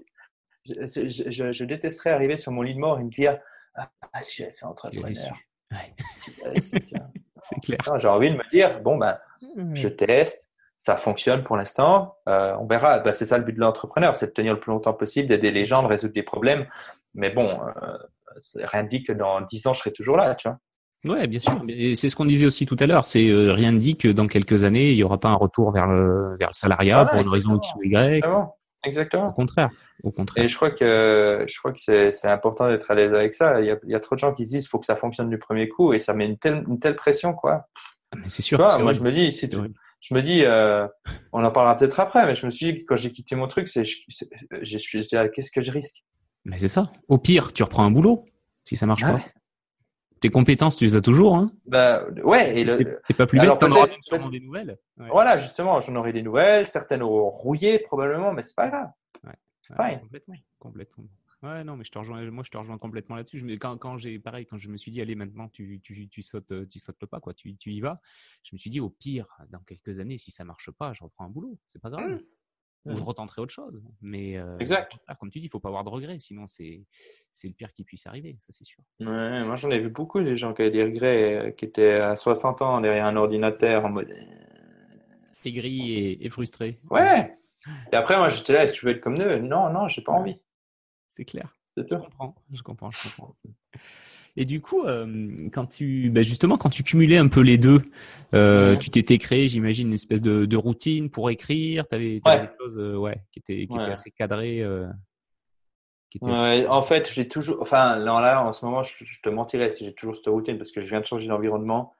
[0.65, 3.37] Je, détesterais arriver sur mon lit de mort et me dire
[3.75, 3.89] ah,
[4.21, 5.09] si j'avais fait entrepreneur.
[5.71, 5.95] Ouais.
[7.41, 7.99] c'est clair.
[7.99, 9.17] J'ai envie de me dire bon ben,
[9.73, 10.47] je teste,
[10.77, 12.15] ça fonctionne pour l'instant.
[12.27, 12.99] Euh, on verra.
[12.99, 15.51] Ben, c'est ça le but de l'entrepreneur, c'est de tenir le plus longtemps possible, d'aider
[15.51, 16.67] les gens, de résoudre des problèmes.
[17.13, 17.97] Mais bon, euh,
[18.55, 20.59] rien ne dit que dans 10 ans, je serai toujours là, tu vois.
[21.05, 21.61] Ouais, bien sûr.
[21.95, 23.05] C'est ce qu'on disait aussi tout à l'heure.
[23.05, 25.71] C'est euh, rien ne dit que dans quelques années, il n'y aura pas un retour
[25.71, 28.23] vers le, vers le salariat pour une raison X ou Y.
[28.85, 29.29] Exactement.
[29.29, 29.69] Au contraire.
[30.01, 30.43] Au contraire.
[30.43, 33.61] Et je crois que je crois que c'est important d'être à l'aise avec ça.
[33.61, 34.85] Il y, a, il y, a, trop de gens qui se disent qu'il faut que
[34.85, 37.67] ça fonctionne du premier coup et ça met une telle, une telle pression, quoi.
[38.13, 38.59] Ah, c'est sûr.
[38.59, 39.49] moi, je me dis, si
[40.01, 40.87] je me dis, euh,
[41.31, 43.67] on en parlera peut-être après, mais je me suis dit quand j'ai quitté mon truc,
[43.67, 46.03] c'est, je suis, qu'est-ce que je risque?
[46.45, 46.91] Mais c'est ça.
[47.07, 48.25] Au pire, tu reprends un boulot
[48.65, 49.23] si ça marche ah pas.
[50.19, 52.57] Tes compétences, tu les as toujours, hein Bah ouais.
[52.57, 52.77] Et le...
[53.07, 54.77] T'es pas plus bête, t'en auras sûrement des nouvelles.
[54.97, 56.67] Voilà, justement, j'en aurai des nouvelles.
[56.67, 58.87] Certaines auront rouillé probablement, mais c'est pas grave.
[59.71, 59.99] Ouais.
[59.99, 61.05] Complètement, complètement.
[61.43, 62.29] Ouais, non, mais je te rejoins.
[62.31, 63.45] Moi, je te rejoins complètement là-dessus.
[63.59, 66.69] Quand, quand j'ai, pareil, quand je me suis dit, allez, maintenant, tu, tu, tu sautes,
[66.69, 67.33] tu sautes le pas, quoi.
[67.33, 67.99] Tu, tu y vas.
[68.43, 71.25] Je me suis dit, au pire, dans quelques années, si ça marche pas, je reprends
[71.25, 71.59] un boulot.
[71.67, 72.11] C'est pas grave.
[72.11, 72.21] Mmh
[72.85, 73.05] ou je mmh.
[73.05, 73.81] retenterai autre chose.
[74.01, 74.97] Mais euh, exact.
[75.19, 76.83] comme tu dis, il faut pas avoir de regrets, sinon c'est
[77.31, 78.83] c'est le pire qui puisse arriver, ça c'est sûr.
[78.99, 81.93] Ouais, moi j'en ai vu beaucoup des gens qui avaient des regrets, euh, qui étaient
[81.93, 86.79] à 60 ans derrière un ordinateur en mode euh, aigri et, et frustré.
[86.89, 87.33] Ouais.
[87.91, 89.39] Et après moi j'étais là, est-ce que tu veux être comme eux?
[89.39, 90.37] Non, non, j'ai pas envie.
[91.09, 91.55] C'est clair.
[91.77, 93.35] Je comprends, je comprends, je comprends.
[94.35, 97.83] Et du coup, euh, quand tu, bah justement, quand tu cumulais un peu les deux,
[98.33, 101.87] euh, tu t'étais créé, j'imagine, une espèce de, de, routine pour écrire.
[101.87, 104.65] Tu avais, des choses, euh, ouais, qui étaient, qui étaient assez cadrées.
[106.09, 106.67] Qui étaient assez...
[106.67, 109.93] En fait, j'ai toujours, enfin, là, là, en ce moment, je, te mentirais si j'ai
[109.93, 111.93] toujours cette routine parce que je viens de changer d'environnement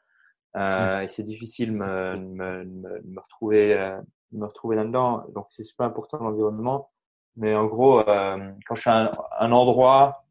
[0.55, 1.03] mmh.
[1.03, 3.99] et c'est difficile de me, me, me, me, retrouver,
[4.33, 5.25] me retrouver là-dedans.
[5.33, 6.89] Donc, c'est super important l'environnement.
[7.35, 10.25] Mais en gros, quand je suis à un, endroit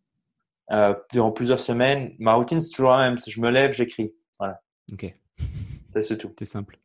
[1.13, 3.19] durant plusieurs semaines, ma routine c'est toujours la même.
[3.27, 4.15] Je me lève, j'écris.
[4.39, 4.61] Voilà.
[4.93, 5.13] Ok.
[6.01, 6.33] C'est tout.
[6.39, 6.79] C'est simple.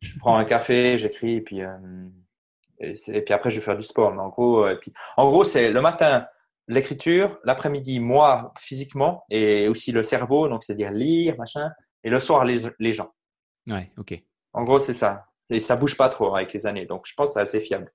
[0.00, 1.62] Je prends un café, j'écris, et puis
[2.80, 4.12] et, puis après je vais faire du sport.
[4.12, 6.26] Mais en gros, puis, en gros, c'est le matin
[6.68, 11.70] l'écriture, l'après-midi, moi, physiquement, et aussi le cerveau, donc c'est-à-dire lire, machin,
[12.04, 13.12] et le soir, les, les gens.
[13.68, 14.20] Ouais, ok.
[14.52, 15.26] En gros, c'est ça.
[15.52, 17.92] Et ça bouge pas trop avec les années, donc je pense que c'est assez fiable.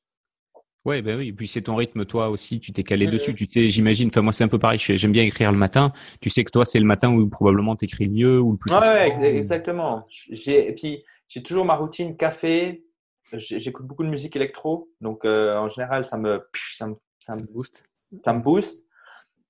[0.85, 1.29] Ouais, ben oui.
[1.29, 2.61] Et puis c'est ton rythme, toi aussi.
[2.61, 3.35] Tu t'es calé dessus.
[3.35, 4.07] Tu sais, j'imagine.
[4.07, 4.79] Enfin, moi, c'est un peu pareil.
[4.79, 5.91] J'aime bien écrire le matin.
[6.21, 8.73] Tu sais que toi, c'est le matin où probablement t'écris le mieux ou le plus.
[8.73, 10.05] Ouais, exactement.
[10.09, 12.85] J'ai et puis j'ai toujours ma routine café.
[13.33, 17.43] J'écoute beaucoup de musique électro, donc euh, en général, ça me ça me, ça me
[17.51, 17.83] booste
[18.23, 18.83] ça me booste.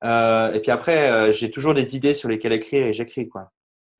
[0.04, 3.52] Euh, et puis après, euh, j'ai toujours des idées sur lesquelles écrire et j'écris quoi.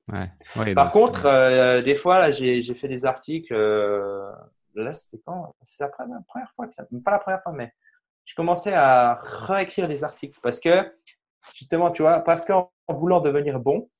[0.08, 0.74] Ouais.
[0.74, 3.54] Par contre, euh, des fois là, j'ai fait des articles.
[4.74, 5.54] là, c'était quand?
[5.66, 6.20] C'est la première,
[6.54, 7.72] fois que ça, pas la première fois, mais
[8.24, 10.92] je commençais à réécrire des articles parce que
[11.54, 13.90] justement, tu vois, parce qu'en voulant devenir bon,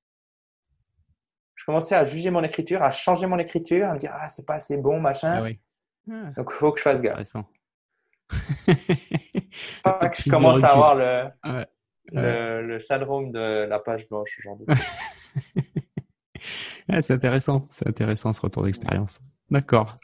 [1.55, 4.47] je commençais à juger mon écriture, à changer mon écriture, à me dire ah c'est
[4.47, 5.55] pas assez bon machin.
[6.11, 7.35] Ah Donc il faut que je fasse gaffe
[9.83, 11.31] pas que je commence à avoir le,
[12.12, 14.66] le, syndrome de la page blanche aujourd'hui.
[17.01, 19.20] c'est intéressant, c'est intéressant ce retour d'expérience.
[19.51, 19.96] D'accord.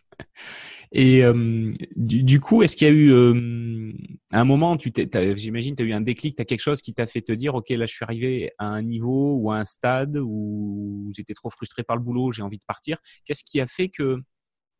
[0.93, 3.93] Et euh, du, coup, est-ce qu'il y a eu euh,
[4.31, 4.93] un moment, tu
[5.35, 7.57] j'imagine, tu as eu un déclic, tu as quelque chose qui t'a fait te dire,
[7.57, 11.51] OK, là, je suis arrivé à un niveau ou à un stade où j'étais trop
[11.51, 12.99] frustré par le boulot, j'ai envie de partir.
[13.25, 14.19] Qu'est-ce qui a fait que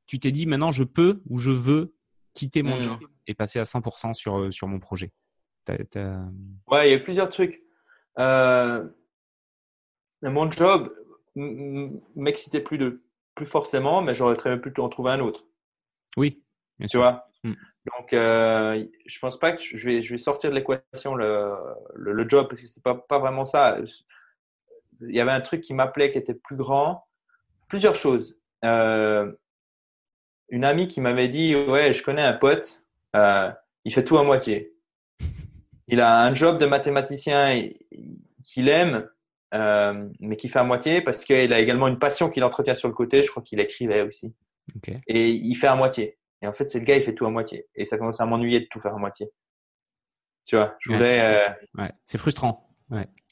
[0.07, 1.97] tu t'es dit, maintenant, je peux ou je veux
[2.33, 2.83] quitter mon mmh.
[2.83, 5.11] job et passer à 100% sur, euh, sur mon projet?
[5.69, 7.63] Ouais, il y a plusieurs trucs.
[8.19, 8.87] Euh,
[10.23, 10.95] mon job
[11.35, 13.03] m'excitait plus, de,
[13.35, 15.45] plus forcément, mais j'aurais très bien pu en trouver un autre.
[16.17, 16.43] Oui,
[16.79, 17.29] bien tu vois?
[17.43, 17.55] Mmh.
[17.87, 21.55] Donc, euh, je pense pas que je vais, je vais sortir de l'équation le,
[21.95, 23.79] le, job parce que c'est pas, pas vraiment ça.
[25.03, 27.07] Il y avait un truc qui m'appelait qui était plus grand.
[27.69, 28.39] Plusieurs choses.
[28.65, 29.31] Euh,
[30.49, 32.83] une amie qui m'avait dit Ouais, je connais un pote,
[33.17, 33.51] euh,
[33.85, 34.75] il fait tout à moitié.
[35.89, 37.69] Il a un job de mathématicien
[38.43, 39.07] qu'il aime,
[39.55, 42.89] euh, mais qu'il fait à moitié parce qu'il a également une passion qu'il entretient sur
[42.89, 43.23] le côté.
[43.23, 44.35] Je crois qu'il écrivait aussi.
[45.07, 46.19] Et il fait à moitié.
[46.43, 47.67] Et en fait, c'est le gars, il fait tout à moitié.
[47.75, 49.31] Et ça commence à m'ennuyer de tout faire à moitié.
[50.45, 51.25] Tu vois, je voulais.
[51.25, 52.69] Euh, c'est frustrant.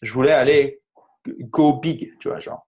[0.00, 0.80] Je voulais aller
[1.26, 2.66] go big, tu vois, genre.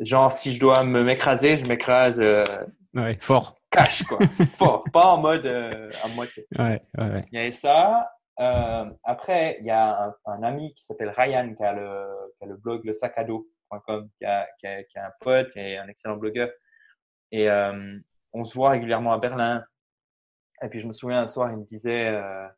[0.00, 2.20] Genre, si je dois m'écraser, je m'écrase.
[2.20, 4.18] ouais, fort cash, quoi.
[4.58, 6.46] Fort, pas en mode euh, à moitié.
[6.58, 8.10] Ouais, ouais, Il y avait ça.
[8.40, 12.92] Euh, après, il y a un, ami qui s'appelle Ryan qui a, le, blog le
[12.92, 13.20] sac qui
[14.24, 16.50] a, qui, a, qui a un pote et un excellent blogueur.
[17.32, 17.98] Et euh,
[18.32, 19.64] on se voit régulièrement à Berlin.
[20.62, 22.48] Et puis je me souviens un soir, il me disait, euh,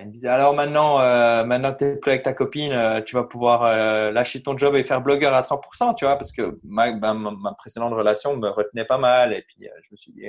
[0.00, 0.98] il me disait alors maintenant,
[1.44, 4.84] maintenant que tu es plus avec ta copine, tu vas pouvoir lâcher ton job et
[4.84, 8.98] faire blogueur à 100%, tu vois, parce que ma, ma, précédente relation me retenait pas
[8.98, 10.28] mal et puis je me suis dit,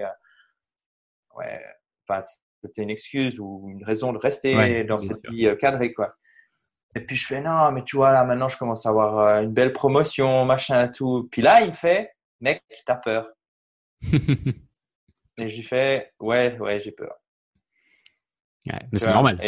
[1.36, 1.64] ouais,
[2.08, 2.22] enfin,
[2.62, 6.16] c'était une excuse ou une raison de rester dans cette vie cadrée, quoi.
[6.96, 9.54] Et puis je fais non, mais tu vois là maintenant je commence à avoir une
[9.54, 11.28] belle promotion, machin, tout.
[11.32, 13.28] Puis là il fait, mec, t'as peur.
[14.02, 17.16] et j'ai fait, ouais, ouais, j'ai peur
[18.92, 19.40] mais c'est normal.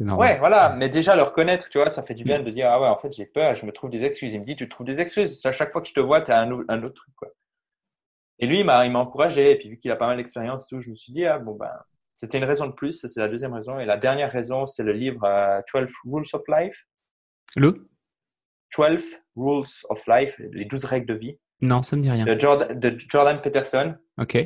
[0.00, 0.70] Ouais, voilà.
[0.70, 2.98] Mais déjà, le reconnaître, tu vois, ça fait du bien de dire, ah ouais, en
[2.98, 4.32] fait, j'ai peur, je me trouve des excuses.
[4.32, 5.44] Il me dit, tu trouves des excuses.
[5.44, 7.28] À chaque fois que je te vois, tu as un, un, autre truc, quoi.
[8.38, 9.52] Et lui, il m'a, encouragé.
[9.52, 11.54] Et puis, vu qu'il a pas mal d'expérience, tout, je me suis dit, ah bon,
[11.54, 11.70] ben,
[12.14, 13.06] c'était une raison de plus.
[13.06, 13.78] C'est la deuxième raison.
[13.78, 15.20] Et la dernière raison, c'est le livre
[15.72, 16.86] 12 euh, Rules of Life.
[17.56, 17.88] Le?
[18.76, 19.02] 12
[19.36, 21.38] Rules of Life, les 12 règles de vie.
[21.60, 22.24] Non, ça me dit rien.
[22.24, 23.94] De Jordan, de Jordan Peterson.
[24.18, 24.36] Ok.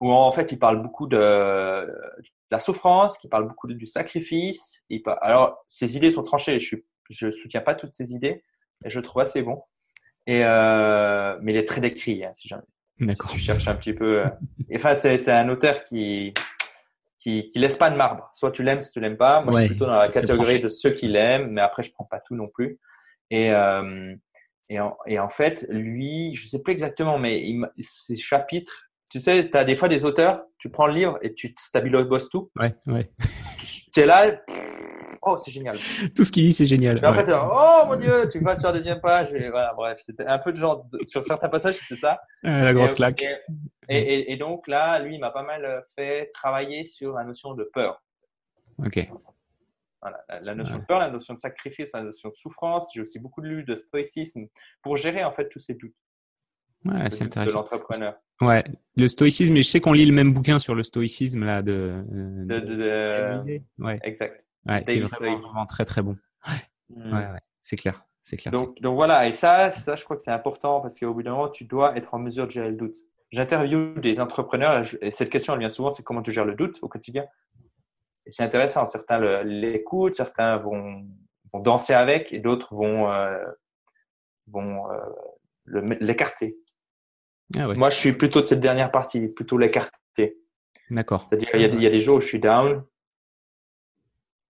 [0.00, 1.86] Où en fait, il parle beaucoup de,
[2.50, 4.84] la souffrance, qui parle beaucoup du sacrifice.
[5.20, 6.58] Alors, ces idées sont tranchées.
[6.60, 8.42] Je ne soutiens pas toutes ces idées,
[8.84, 9.62] et je trouve assez bon.
[10.26, 12.62] Et euh, mais il est très décrit, hein, si jamais.
[12.98, 13.30] D'accord.
[13.30, 14.20] tu cherches un petit peu.
[14.22, 14.28] Euh,
[14.74, 16.32] enfin, c'est un auteur qui,
[17.26, 18.30] qui, qui laisse pas de marbre.
[18.32, 19.40] Soit tu l'aimes, soit tu l'aimes pas.
[19.40, 22.04] Moi, je suis plutôt dans la catégorie de ceux qui l'aiment, mais après, je prends
[22.04, 22.78] pas tout non plus.
[23.30, 24.14] Et euh,
[24.68, 29.20] et en, et en fait, lui, je sais plus exactement, mais il, ces chapitres tu
[29.20, 32.50] sais, tu as des fois des auteurs, tu prends le livre et tu stabilises tout.
[32.58, 33.08] Ouais, ouais.
[33.92, 34.42] Tu es là,
[35.26, 35.76] oh, c'est génial.
[36.14, 36.98] Tout ce qu'il dit, c'est génial.
[36.98, 39.32] Et après, oh mon Dieu, tu vas sur la deuxième page.
[39.34, 42.20] Et voilà, bref, c'était un peu de genre, sur certains passages, c'était ça.
[42.42, 43.24] la grosse claque.
[43.88, 47.64] Et, et, donc là, lui, il m'a pas mal fait travailler sur la notion de
[47.64, 48.02] peur.
[48.78, 49.08] Ok.
[50.02, 52.88] Voilà, la, notion de peur, la notion de sacrifice, la notion de souffrance.
[52.94, 54.46] J'ai aussi beaucoup lu de stoïcisme
[54.82, 55.94] pour gérer en fait tous ces doutes.
[56.84, 57.60] Ouais, c'est intéressant.
[57.60, 58.14] De l'entrepreneur.
[58.40, 58.62] Ouais,
[58.96, 59.56] le stoïcisme.
[59.56, 62.04] Et je sais qu'on lit le même bouquin sur le stoïcisme là de.
[62.08, 63.98] De, de, Ouais.
[64.02, 64.45] Exact.
[64.66, 66.16] Ouais, qui est vraiment, vraiment, très très bon.
[66.90, 67.40] Ouais, ouais.
[67.62, 68.02] c'est clair.
[68.22, 68.52] C'est clair.
[68.52, 71.30] Donc, donc voilà, et ça, ça, je crois que c'est important parce qu'au bout d'un
[71.30, 72.96] moment, tu dois être en mesure de gérer le doute.
[73.30, 76.78] J'interviewe des entrepreneurs et cette question, elle vient souvent, c'est comment tu gères le doute
[76.82, 77.24] au quotidien.
[78.26, 78.84] Et c'est intéressant.
[78.86, 81.06] Certains l'écoutent, certains vont,
[81.52, 83.44] vont, danser avec et d'autres vont, euh,
[84.48, 86.56] vont euh, l'écarter.
[87.56, 87.76] Ah ouais.
[87.76, 90.38] Moi, je suis plutôt de cette dernière partie, plutôt l'écarter.
[90.90, 91.26] D'accord.
[91.28, 92.84] C'est-à-dire, il il y, a des jours où je suis down.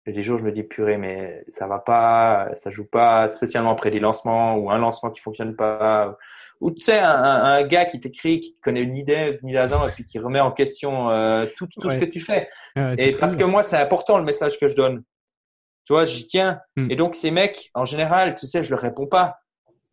[0.08, 2.86] Il y a des jours je me dis, purée, mais ça va pas, ça joue
[2.86, 6.16] pas spécialement après des lancements ou un lancement qui fonctionne pas.
[6.62, 9.90] Ou tu sais, un, un, gars qui t'écrit, qui connaît une idée, une là-dedans, et
[9.90, 12.48] puis qui remet en question euh, tout, tout ce que tu fais.
[12.74, 15.04] Ouais, et parce que moi, c'est important le message que je donne.
[15.84, 16.58] Tu vois, j'y tiens.
[16.76, 16.90] Hmm.
[16.90, 19.38] Et donc, ces mecs, en général, tu sais, je leur réponds pas.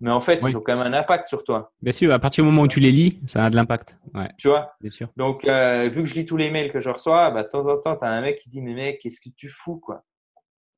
[0.02, 0.52] Mais en fait, oui.
[0.52, 1.72] ils ont quand même un impact sur toi.
[1.82, 3.98] Bien sûr, à partir du moment où tu les lis, ça a de l'impact.
[4.14, 4.30] Ouais.
[4.38, 4.74] Tu vois?
[4.82, 5.08] Bien sûr.
[5.16, 7.66] Donc, euh, vu que je lis tous les mails que je reçois, bah, de temps
[7.68, 10.04] en temps, tu as un mec qui dit Mais mec, qu'est-ce que tu fous quoi?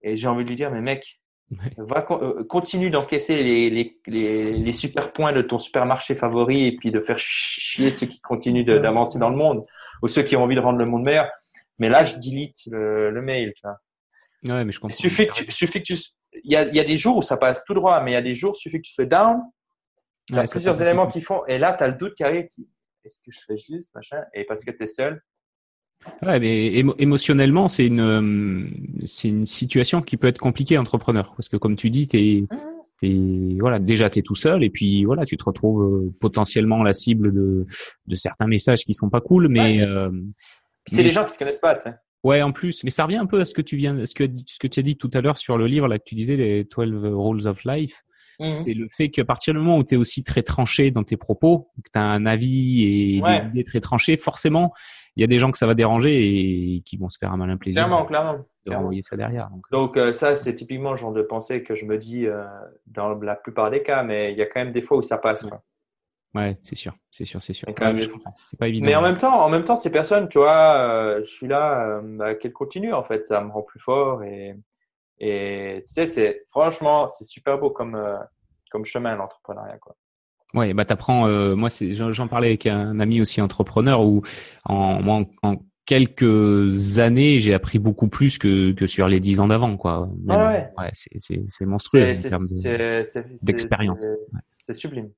[0.04, 1.20] Et j'ai envie de lui dire Mais mec,
[1.52, 1.58] ouais.
[1.78, 6.76] va, euh, continue d'encaisser les, les, les, les, super points de ton supermarché favori et
[6.76, 9.66] puis de faire chier ceux qui continuent d'avancer dans le monde
[10.04, 11.30] ou ceux qui ont envie de rendre le monde meilleur.
[11.80, 13.54] Mais là, je delete le, le mail.
[13.56, 13.78] Tu vois.
[14.56, 14.96] Ouais, mais je comprends.
[14.96, 15.98] Il suffit que tu, suffit que tu,
[16.44, 18.14] il y, a, il y a des jours où ça passe tout droit, mais il
[18.14, 19.42] y a des jours, il suffit que tu sois down.
[20.30, 22.24] Il y a ouais, plusieurs éléments qui font, et là, tu as le doute qui
[22.24, 22.48] arrive.
[23.06, 25.22] Est-ce que je fais juste, machin Et parce que tu es seul?
[26.22, 28.70] Ouais, mais émo émotionnellement, c'est une,
[29.06, 31.34] c'est une situation qui peut être compliquée, entrepreneur.
[31.36, 32.42] Parce que comme tu dis, tu es,
[33.02, 33.60] mmh.
[33.60, 36.94] voilà, déjà, tu es tout seul, et puis voilà, tu te retrouves euh, potentiellement la
[36.94, 37.66] cible de,
[38.06, 39.80] de certains messages qui sont pas cool, mais.
[39.80, 39.88] Ouais.
[39.88, 40.12] Euh,
[40.88, 41.96] c'est des gens qui te connaissent pas, tu sais.
[42.28, 44.26] Ouais, en plus, mais ça revient un peu à ce que tu viens, ce que
[44.46, 46.36] ce que tu as dit tout à l'heure sur le livre là que tu disais
[46.36, 48.04] les 12 rules of life.
[48.40, 48.50] Mmh.
[48.50, 51.16] C'est le fait qu'à partir du moment où tu es aussi très tranché dans tes
[51.16, 53.42] propos, que tu as un avis et ouais.
[53.42, 54.74] des idées très tranchées, forcément,
[55.16, 57.38] il y a des gens que ça va déranger et qui vont se faire un
[57.38, 57.86] malin plaisir.
[57.86, 58.46] Clairement, clairement.
[58.66, 59.50] De renvoyer ça derrière.
[59.50, 62.44] Donc, donc euh, ça, c'est typiquement le genre de pensée que je me dis euh,
[62.88, 65.18] dans la plupart des cas, mais il y a quand même des fois où ça
[65.18, 65.44] passe.
[65.44, 65.64] Quoi.
[66.36, 67.68] Ouais, c'est sûr, c'est sûr, c'est sûr.
[67.68, 68.86] C'est pas évident.
[68.86, 71.88] Mais en même temps, en même temps, ces personnes, tu vois, euh, je suis là,
[71.88, 74.56] euh, bah, qu'elles continuent en fait, ça me rend plus fort et
[75.20, 78.18] et tu sais, c'est franchement, c'est super beau comme euh,
[78.70, 79.96] comme chemin l'entrepreneuriat quoi.
[80.54, 81.28] Ouais, bah t'apprends.
[81.56, 84.22] Moi, c'est j'en parlais avec un ami aussi entrepreneur où
[84.66, 89.48] en, en, en quelques années, j'ai appris beaucoup plus que, que sur les dix ans
[89.48, 90.08] d'avant, quoi.
[90.24, 90.70] Même, ah ouais.
[90.78, 92.48] ouais c'est monstrueux en termes
[93.42, 94.06] d'expérience.
[94.06, 94.20] De,
[94.66, 95.10] c'est sublime.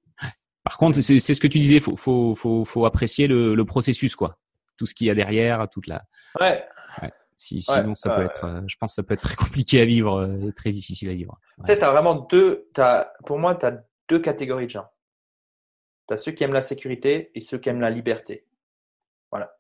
[0.70, 4.16] Par contre, c'est ce que tu disais, faut, faut, faut, faut apprécier le, le, processus,
[4.16, 4.38] quoi.
[4.78, 6.04] Tout ce qu'il y a derrière, toute la.
[6.40, 6.64] Ouais.
[7.02, 7.12] ouais.
[7.36, 9.82] Si, sinon, ouais, ça peut être, euh, je pense, que ça peut être très compliqué
[9.82, 11.40] à vivre, et très difficile à vivre.
[11.58, 14.86] Tu sais, t'as vraiment deux, as, pour moi, tu as deux catégories de gens.
[16.08, 18.46] Tu as ceux qui aiment la sécurité et ceux qui aiment la liberté.
[19.32, 19.52] Voilà.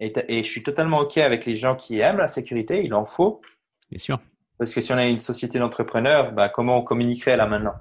[0.00, 3.06] Et, et je suis totalement OK avec les gens qui aiment la sécurité, il en
[3.06, 3.40] faut.
[3.88, 4.20] Bien sûr.
[4.58, 7.76] Parce que si on a une société d'entrepreneurs, bah, comment on communiquerait là maintenant?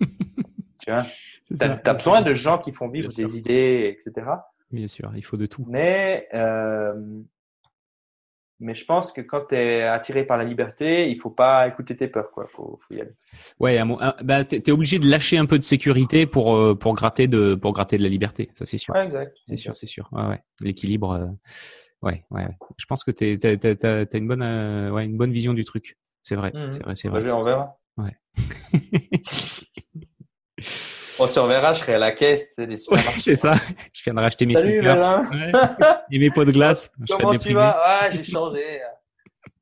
[0.84, 1.06] Tu vois?
[1.46, 4.26] Tu as, besoin de gens qui font vivre des idées, etc.
[4.70, 5.64] Bien sûr, il faut de tout.
[5.68, 6.94] Mais, euh,
[8.60, 11.96] mais je pense que quand tu es attiré par la liberté, il faut pas écouter
[11.96, 12.30] tes peurs.
[12.36, 13.12] Il faut, faut, y aller.
[13.60, 13.80] Ouais,
[14.22, 17.54] bah, tu es obligé de lâcher un peu de sécurité pour, euh, pour, gratter, de,
[17.54, 18.50] pour gratter de la liberté.
[18.54, 18.94] Ça, c'est sûr.
[18.94, 19.36] Ouais, exact.
[19.46, 20.08] C'est sûr, c'est sûr.
[20.12, 20.42] Ouais, ouais.
[20.60, 21.10] L'équilibre.
[21.12, 21.26] Euh,
[22.02, 22.46] ouais, ouais.
[22.78, 25.98] Je pense que tu as, une, bonne, euh, ouais, une bonne vision du truc.
[26.22, 26.70] C'est vrai, mmh.
[26.70, 27.22] c'est vrai, c'est vrai.
[27.22, 27.78] Bah, on verra.
[27.98, 28.16] Ouais.
[31.24, 33.18] On se reverra, je serai à la caisse des supermarchés.
[33.18, 33.54] C'est ça.
[33.94, 35.52] Je viens de racheter mes Salut, sneakers ouais.
[36.10, 36.92] et mes pots de glace.
[37.08, 37.78] Comment tu vas?
[37.80, 38.82] Ah, j'ai changé.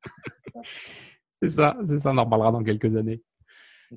[1.41, 2.11] c'est ça, c'est ça.
[2.11, 3.21] On en reparlera dans quelques années.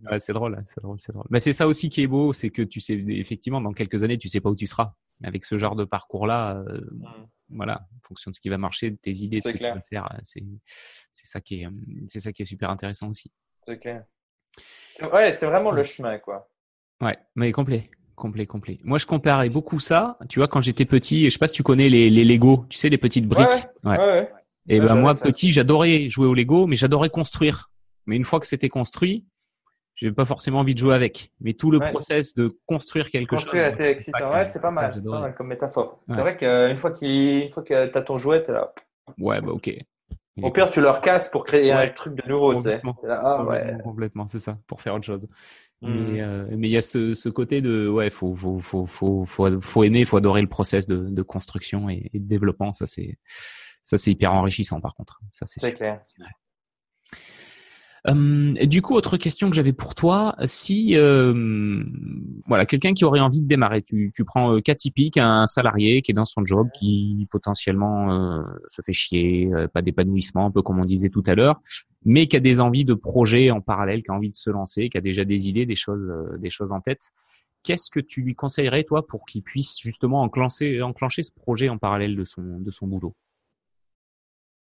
[0.09, 1.27] Ouais, c'est drôle, c'est drôle, c'est drôle.
[1.31, 4.19] Mais c'est ça aussi qui est beau, c'est que tu sais effectivement dans quelques années,
[4.19, 4.93] tu sais pas où tu seras.
[5.25, 7.27] Avec ce genre de parcours-là, euh, mm.
[7.49, 9.73] voilà, en fonction de ce qui va marcher, de tes idées, ce que clair.
[9.73, 10.45] tu vas faire, c'est
[11.11, 11.69] c'est ça qui est
[12.07, 13.33] c'est ça qui est super intéressant aussi.
[13.65, 14.05] C'est clair.
[15.13, 16.49] Ouais, c'est vraiment le chemin, quoi.
[17.01, 18.79] Ouais, mais complet, complet, complet.
[18.85, 20.19] Moi, je comparais beaucoup ça.
[20.29, 22.79] Tu vois, quand j'étais petit, je sais pas si tu connais les, les Lego, tu
[22.79, 23.47] sais, les petites briques.
[23.85, 23.91] Ouais.
[23.91, 23.99] ouais.
[23.99, 24.31] ouais.
[24.69, 27.71] Et ben moi, petit, j'adorais jouer au Lego, mais j'adorais construire.
[28.07, 29.25] Mais une fois que c'était construit,
[29.95, 31.33] j'ai pas forcément envie de jouer avec.
[31.41, 33.71] Mais tout le process de construire quelque construire chose.
[33.71, 34.33] Construire excitant.
[34.33, 34.93] Ouais, c'est pas mal.
[34.95, 36.01] C'est pas mal comme métaphore.
[36.09, 38.73] C'est vrai qu'une fois qu'il, fois que t'as ton jouet, t'es là.
[39.19, 39.71] Ouais, bah ok.
[40.43, 42.81] Au pire, tu leur casses pour créer un truc de nouveau, tu sais.
[43.09, 43.79] Ah, ouais.
[43.83, 45.27] Complètement, c'est ça, pour faire autre chose.
[45.83, 45.89] Mmh.
[45.89, 49.27] Mais euh, mais il y a ce, ce côté de ouais faut faut faut faut
[49.27, 52.73] faut, faut aimer faut adorer le process de, de construction et, et de développement.
[52.73, 53.19] Ça c'est
[53.83, 55.21] ça c'est hyper enrichissant par contre.
[55.33, 56.01] Ça c'est clair
[58.09, 61.83] Euh, du coup, autre question que j'avais pour toi, si euh,
[62.47, 66.03] voilà quelqu'un qui aurait envie de démarrer, tu, tu prends euh, cas typique, un salarié
[66.03, 70.51] qui est dans son job, qui potentiellement euh, se fait chier, euh, pas d'épanouissement, un
[70.51, 71.61] peu comme on disait tout à l'heure,
[72.05, 74.89] mais qui a des envies de projets en parallèle, qui a envie de se lancer,
[74.89, 77.11] qui a déjà des idées, des choses, des choses en tête.
[77.65, 81.79] Qu'est-ce que tu lui conseillerais toi pour qu'il puisse justement enclencher, enclencher ce projet en
[81.79, 83.17] parallèle de son de son boulot?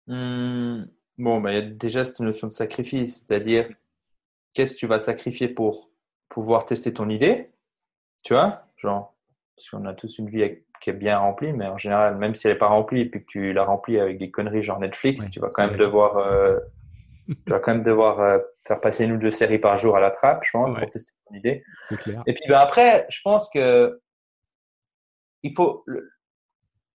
[0.08, 0.86] Mmh.
[1.17, 3.69] Bon, bah, il y a déjà cette notion de sacrifice, c'est-à-dire
[4.54, 5.89] qu'est-ce que tu vas sacrifier pour
[6.30, 7.51] pouvoir tester ton idée,
[8.23, 9.15] tu vois, genre,
[9.56, 12.47] parce qu'on a tous une vie qui est bien remplie, mais en général, même si
[12.47, 15.30] elle n'est pas remplie et puis que tu la remplis avec des conneries genre Netflix,
[15.30, 16.60] tu vas quand même devoir, euh,
[17.28, 19.99] tu vas quand même devoir euh, faire passer une ou deux séries par jour à
[19.99, 21.63] la trappe, je pense, pour tester ton idée.
[22.04, 22.23] Clair.
[22.28, 24.01] Et puis ben, après, je pense que
[25.43, 25.86] il faut,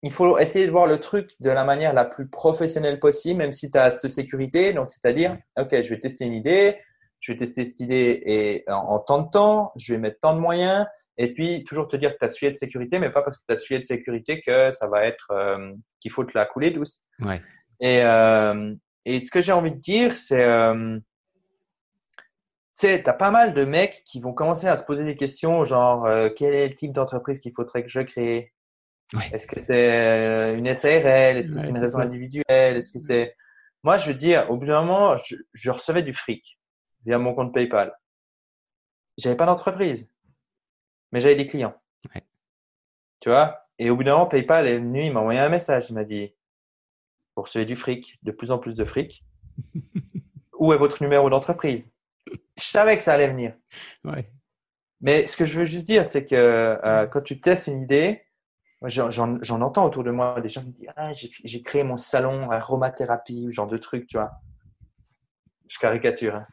[0.04, 3.52] il faut essayer de voir le truc de la manière la plus professionnelle possible, même
[3.52, 4.74] si tu as cette sécurité.
[4.74, 6.78] Donc, c'est-à-dire, OK, je vais tester une idée,
[7.20, 10.40] je vais tester cette idée et en, tant de temps, je vais mettre tant de
[10.40, 10.86] moyens.
[11.18, 13.44] Et puis, toujours te dire que tu as suivi de sécurité, mais pas parce que
[13.46, 16.72] tu as suivi de sécurité que ça va être, euh, qu'il faut te la couler
[16.72, 17.02] douce.
[17.20, 17.42] Ouais.
[17.82, 20.98] Et, euh, et ce que j'ai envie de dire, c'est, euh,
[22.80, 26.06] tu as pas mal de mecs qui vont commencer à se poser des questions, genre,
[26.06, 28.54] euh, quel est le type d'entreprise qu'il faudrait que je crée?
[29.32, 32.78] Est-ce que c'est euh, une SARL Est-ce que c'est une raison individuelle?
[32.78, 33.36] Est-ce que c'est
[33.84, 36.60] Moi, je veux dire, au bout d'un moment, je, recevais du fric
[37.06, 37.98] via mon compte PayPal.
[39.18, 40.10] J'avais pas d'entreprise,
[41.12, 41.76] mais j'avais des clients.
[43.22, 43.66] Tu vois?
[43.80, 45.90] Et au bout d'un moment, PayPal est venu, il m'a envoyé un message.
[45.90, 46.34] Il m'a dit
[47.36, 49.26] Vous recevez du fric, de plus en plus de fric.
[50.60, 51.92] Où est votre numéro d'entreprise
[52.58, 53.54] Je savais que ça allait venir.
[55.02, 58.22] Mais ce que je veux juste dire, c'est que euh, quand tu testes une idée,
[58.86, 62.50] J'en entends autour de moi des gens qui me disent ah, j'ai créé mon salon
[62.50, 64.32] aromathérapie ou genre de trucs, tu vois.
[65.68, 66.36] Je caricature.
[66.36, 66.48] Hein.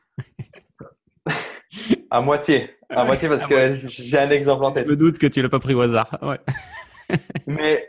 [2.11, 2.77] à moitié.
[2.91, 4.87] À moitié parce que j'ai un exemple en tête.
[4.87, 6.19] Je me doute que tu l'as pas pris au hasard.
[6.21, 6.41] Ouais.
[7.47, 7.89] mais,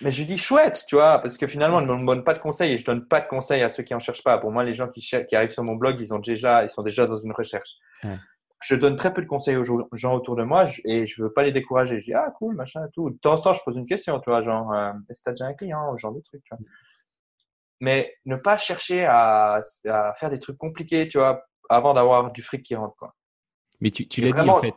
[0.00, 2.72] mais je dis chouette, tu vois, parce que finalement, je ne donne pas de conseils
[2.72, 4.38] et je donne pas de conseils à ceux qui en cherchent pas.
[4.38, 6.82] Pour moi, les gens qui, qui arrivent sur mon blog, ils, ont déjà, ils sont
[6.82, 7.74] déjà dans une recherche.
[8.04, 8.16] Ouais
[8.60, 11.42] je donne très peu de conseils aux gens autour de moi et je veux pas
[11.42, 11.98] les décourager.
[11.98, 13.10] Je dis, ah, cool, machin et tout.
[13.10, 15.28] De temps en temps, je pose une question, tu vois, genre, euh, est-ce que tu
[15.30, 16.64] as déjà un client, genre de trucs, tu vois.
[17.80, 22.42] Mais ne pas chercher à, à, faire des trucs compliqués, tu vois, avant d'avoir du
[22.42, 23.14] fric qui rentre, quoi.
[23.80, 24.74] Mais tu, tu l'as dit, en fait.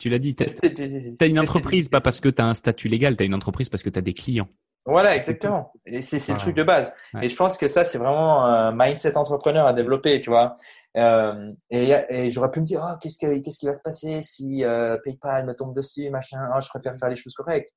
[0.00, 3.16] Tu l'as dit, tu as, une entreprise, pas parce que tu as un statut légal,
[3.16, 4.48] tu as une entreprise parce que tu as des clients.
[4.84, 5.72] Voilà, exactement.
[5.86, 6.92] Et c'est le truc de base.
[7.20, 10.56] Et je pense que ça, c'est vraiment un mindset entrepreneur à développer, tu vois.
[10.96, 14.22] Euh, et, et j'aurais pu me dire, oh, qu'est-ce, que, qu'est-ce qui va se passer
[14.22, 16.48] si euh, PayPal me tombe dessus, machin.
[16.54, 17.72] Oh, je préfère faire les choses correctes.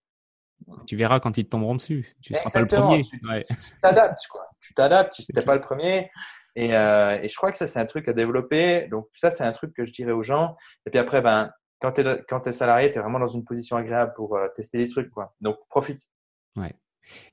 [0.88, 2.15] Tu verras quand ils te tomberont dessus.
[2.21, 3.04] Tu ne seras pas le premier.
[3.04, 3.19] Tu,
[3.82, 4.47] t'adaptes, quoi.
[4.60, 6.10] Tu t'adaptes, tu n'es pas le premier.
[6.56, 8.88] Et, euh, et, je crois que ça, c'est un truc à développer.
[8.88, 10.56] Donc, ça, c'est un truc que je dirais aux gens.
[10.86, 11.51] Et puis après, ben,
[11.82, 14.78] quand tu es, quand es salarié, tu es vraiment dans une position agréable pour tester
[14.78, 15.12] des trucs.
[15.12, 15.34] Quoi.
[15.41, 16.01] Donc, profite.
[16.56, 16.73] Ouais.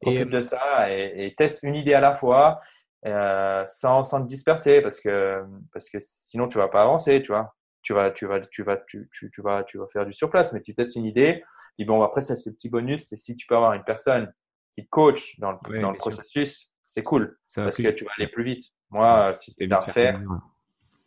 [0.00, 2.60] Profite de ça et, et, teste une idée à la fois.
[3.04, 7.32] Euh, sans, sans te disperser parce que, parce que sinon tu vas pas avancer, tu
[7.32, 7.54] vois.
[7.82, 10.52] Tu vas, tu vas, tu vas, tu, tu, tu vas, tu vas faire du surplace,
[10.52, 11.42] mais tu testes une idée.
[11.78, 14.32] Et bon, après, ça, c'est petit bonus, c'est si tu peux avoir une personne
[14.72, 17.36] qui te coach dans le, dans le processus, c'est cool.
[17.56, 18.66] parce que tu vas aller plus vite.
[18.90, 20.20] Moi, si c'était à refaire,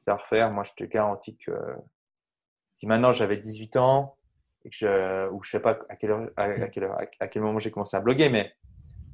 [0.08, 1.52] à refaire, moi, je te garantis que
[2.74, 4.18] si maintenant j'avais 18 ans
[4.66, 7.42] et que je, ou je sais pas à quelle heure, à, quelle heure, à quel
[7.42, 8.54] moment j'ai commencé à bloguer, mais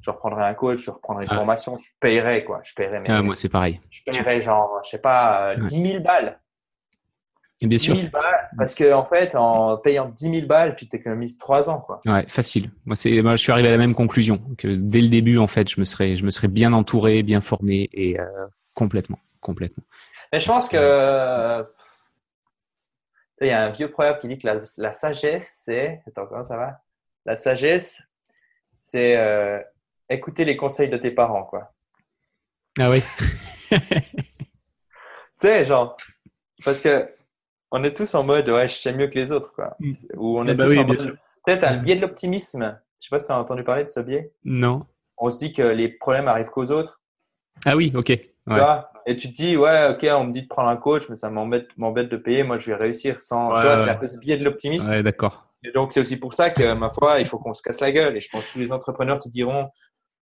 [0.02, 1.36] je reprendrai un coach, je reprendrai une ah.
[1.36, 2.60] formation, je paierai quoi.
[2.62, 3.02] Je paierai.
[3.06, 3.80] Ah, moi, c'est pareil.
[3.90, 6.38] Je paierai genre, je sais pas, 10 euh, 000 balles.
[7.60, 7.94] Et bien sûr.
[7.94, 11.70] 10 000 balles, parce que en fait, en payant 10 000 balles, tu t'économises 3
[11.70, 12.00] ans quoi.
[12.06, 12.70] Ouais, facile.
[12.84, 15.46] Moi, c'est, moi, je suis arrivé à la même conclusion que dès le début, en
[15.46, 18.26] fait, je me serais, je me serais bien entouré, bien formé et euh,
[18.74, 19.84] complètement, complètement.
[20.32, 21.64] Mais je pense que
[23.40, 26.44] il y a un vieux proverbe qui dit que la, la sagesse, c'est, attends, comment
[26.44, 26.80] ça va?
[27.26, 28.00] La sagesse,
[28.80, 29.60] c'est euh,
[30.12, 31.72] écouter les conseils de tes parents, quoi.
[32.80, 33.02] Ah oui.
[33.70, 33.78] tu
[35.38, 35.96] sais, genre,
[36.64, 37.08] parce que
[37.70, 39.76] on est tous en mode, ouais, je sais mieux que les autres, quoi.
[39.80, 39.92] Mm.
[40.16, 41.18] Ou on est ah bah tous en mode.
[41.44, 42.78] Peut-être un biais de l'optimisme.
[43.00, 44.32] Je sais pas si tu as entendu parler de ce biais.
[44.44, 44.86] Non.
[45.18, 47.00] On se dit que les problèmes arrivent qu'aux autres.
[47.66, 48.10] Ah oui, ok.
[48.10, 51.30] et tu te dis, ouais, ok, on me dit de prendre un coach, mais ça
[51.30, 52.44] m'embête, m'embête de payer.
[52.44, 53.48] Moi, je vais réussir sans.
[53.58, 54.88] tu vois, c'est un peu ce biais de l'optimisme.
[54.88, 55.48] Ouais, d'accord.
[55.64, 57.92] Et donc, c'est aussi pour ça que, ma foi, il faut qu'on se casse la
[57.92, 58.16] gueule.
[58.16, 59.68] Et je pense que tous les entrepreneurs te diront,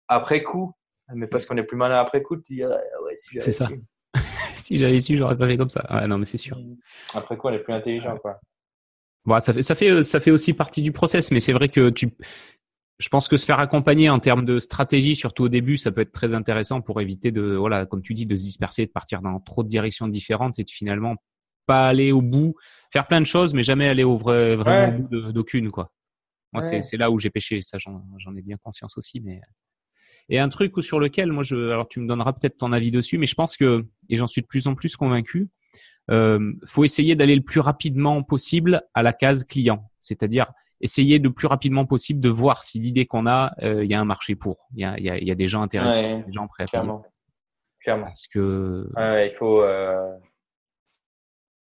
[0.07, 0.73] après coup.
[1.13, 2.69] Mais parce qu'on est plus malin après coup, tu dis, ah,
[3.03, 3.69] ouais, si C'est ça.
[4.55, 5.85] si j'avais su, j'aurais pas fait comme ça.
[5.93, 6.57] Ouais, non, mais c'est sûr.
[7.13, 8.39] Après coup, on est plus intelligent, quoi.
[9.25, 11.89] Bon, ça fait, ça fait, ça fait aussi partie du process, mais c'est vrai que
[11.89, 12.15] tu,
[12.99, 16.01] je pense que se faire accompagner en termes de stratégie, surtout au début, ça peut
[16.01, 19.21] être très intéressant pour éviter de, voilà, comme tu dis, de se disperser, de partir
[19.21, 21.15] dans trop de directions différentes et de finalement
[21.65, 22.55] pas aller au bout,
[22.91, 25.91] faire plein de choses, mais jamais aller au vrai, vraiment au bout d'aucune, quoi.
[26.53, 27.59] Moi, c'est là où j'ai pêché.
[27.61, 29.41] Ça, j'en ai bien conscience aussi, mais.
[30.29, 33.17] Et un truc sur lequel, moi, je, alors tu me donneras peut-être ton avis dessus,
[33.17, 35.49] mais je pense que, et j'en suis de plus en plus convaincu,
[36.11, 39.89] euh, faut essayer d'aller le plus rapidement possible à la case client.
[39.99, 40.51] C'est-à-dire,
[40.81, 43.99] essayer le plus rapidement possible de voir si l'idée qu'on a, euh, il y a
[43.99, 44.67] un marché pour.
[44.75, 47.03] Il y a, y a, des gens intéressés, des gens prêts à clairement.
[47.79, 48.05] Clairement.
[48.05, 50.17] Parce que il faut euh,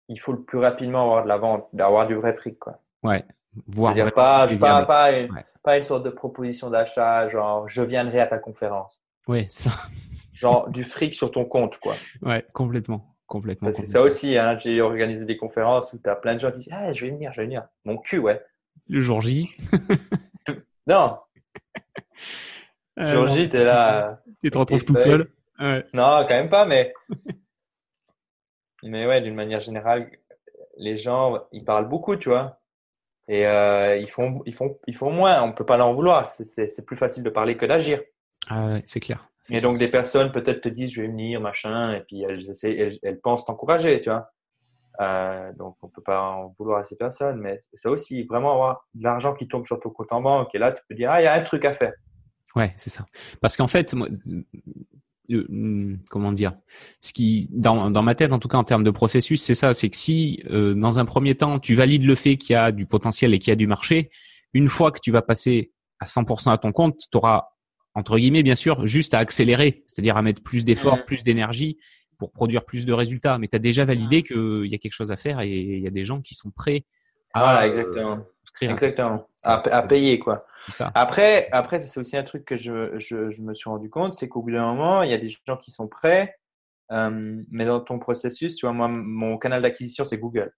[0.08, 2.80] il faut le plus rapidement avoir de la vente, d'avoir du vrai fric quoi.
[3.02, 3.24] Ouais.
[3.66, 5.28] Voir pas, pas, pas, une,
[5.62, 9.02] pas une sorte de proposition d'achat genre je viendrai à ta conférence.
[9.28, 9.70] Ouais, ça.
[10.32, 11.94] Genre du fric sur ton compte quoi.
[12.22, 13.08] Ouais, complètement.
[13.26, 13.70] Complètement.
[13.72, 16.58] C'est ça aussi, hein, j'ai organisé des conférences où tu as plein de gens qui
[16.58, 17.66] disent ah, je vais venir, je vais venir.
[17.84, 18.42] Mon cul, ouais
[18.88, 19.50] le jour J.
[20.86, 21.18] non.
[22.96, 24.22] Le jour J, t'es là.
[24.42, 25.30] Tu te retrouves tout seul.
[25.58, 26.92] Non, quand même pas, mais.
[28.82, 30.10] mais ouais, d'une manière générale,
[30.76, 32.60] les gens, ils parlent beaucoup, tu vois.
[33.28, 35.42] Et euh, ils, font, ils, font, ils font moins.
[35.42, 36.28] On peut pas l'en vouloir.
[36.28, 38.00] C'est plus facile de parler que d'agir.
[38.48, 39.28] Ah ouais, c'est clair.
[39.50, 42.98] Et donc, des personnes peut-être te disent, je vais venir, machin, et puis elles, elles,
[43.02, 44.30] elles pensent t'encourager, tu vois.
[45.00, 48.86] Euh, donc, on peut pas en vouloir à ces personnes, mais ça aussi, vraiment avoir
[48.94, 51.20] de l'argent qui tombe sur ton compte en banque, et là, tu peux dire, ah,
[51.20, 51.92] il y a un truc à faire.
[52.54, 53.06] Ouais, c'est ça.
[53.40, 54.08] Parce qu'en fait, moi,
[55.30, 56.52] euh, hmm, comment dire,
[57.00, 59.74] ce qui, dans, dans ma tête, en tout cas en termes de processus, c'est ça,
[59.74, 62.72] c'est que si, euh, dans un premier temps, tu valides le fait qu'il y a
[62.72, 64.10] du potentiel et qu'il y a du marché,
[64.54, 67.48] une fois que tu vas passer à 100% à ton compte, tu auras,
[67.94, 71.78] entre guillemets, bien sûr, juste à accélérer, c'est-à-dire à mettre plus d'efforts, plus d'énergie
[72.18, 73.38] pour produire plus de résultats.
[73.38, 75.86] Mais tu as déjà validé qu'il y a quelque chose à faire et il y
[75.86, 76.84] a des gens qui sont prêts
[77.34, 78.18] à voilà, exactement.
[78.60, 79.28] exactement.
[79.42, 80.44] À, payer quoi.
[80.68, 80.92] Ça.
[80.94, 84.28] Après, après c'est aussi un truc que je, je, je me suis rendu compte, c'est
[84.28, 86.36] qu'au bout d'un moment, il y a des gens qui sont prêts,
[86.92, 90.52] euh, mais dans ton processus, tu vois, moi, mon canal d'acquisition, c'est Google.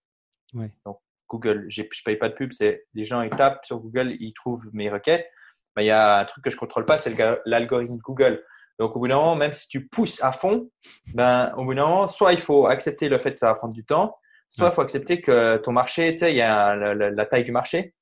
[0.52, 0.70] Ouais.
[0.84, 0.98] Donc,
[1.28, 4.68] Google, je paye pas de pub, c'est les gens ils tapent sur Google, ils trouvent
[4.72, 5.26] mes requêtes.
[5.76, 8.44] Mais il y a un truc que je contrôle pas, c'est l'algorithme Google.
[8.78, 10.70] Donc, au bout d'un moment, même si tu pousses à fond,
[11.14, 13.74] ben, au bout d'un moment, soit il faut accepter le fait que ça va prendre
[13.74, 14.16] du temps,
[14.50, 17.52] soit il faut accepter que ton marché, tu sais, il y a la, taille du
[17.52, 17.94] marché.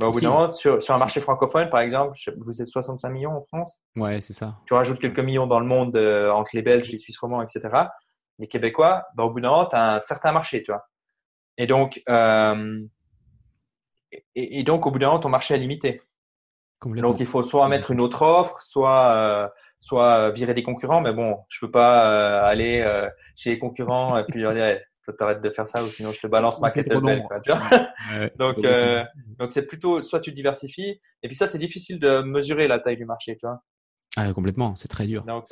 [0.00, 3.08] Ben, au bout d'un moment, sur, sur, un marché francophone, par exemple, vous êtes 65
[3.10, 3.80] millions en France.
[3.94, 4.56] Ouais, c'est ça.
[4.66, 7.68] Tu rajoutes quelques millions dans le monde euh, entre les Belges, les Suisses romands, etc.
[8.40, 10.84] Les Québécois, ben, au bout d'un moment, tu as un certain marché, tu vois.
[11.58, 12.80] Et donc, euh,
[14.34, 16.02] et, et, donc, au bout d'un moment, ton marché est limité.
[16.84, 21.12] Donc, il faut soit mettre une autre offre, soit euh, soit virer des concurrents, mais
[21.12, 22.84] bon, je peux pas aller
[23.36, 24.80] chez les concurrents et puis leur dire,
[25.12, 26.70] t'arrêtes de faire ça ou sinon je te balance ma.
[26.70, 29.04] Quoi, tu vois donc, euh,
[29.38, 32.96] donc c'est plutôt soit tu diversifies et puis ça c'est difficile de mesurer la taille
[32.96, 33.62] du marché, tu vois.
[34.16, 35.24] Ah, complètement, c'est très dur.
[35.24, 35.46] Donc,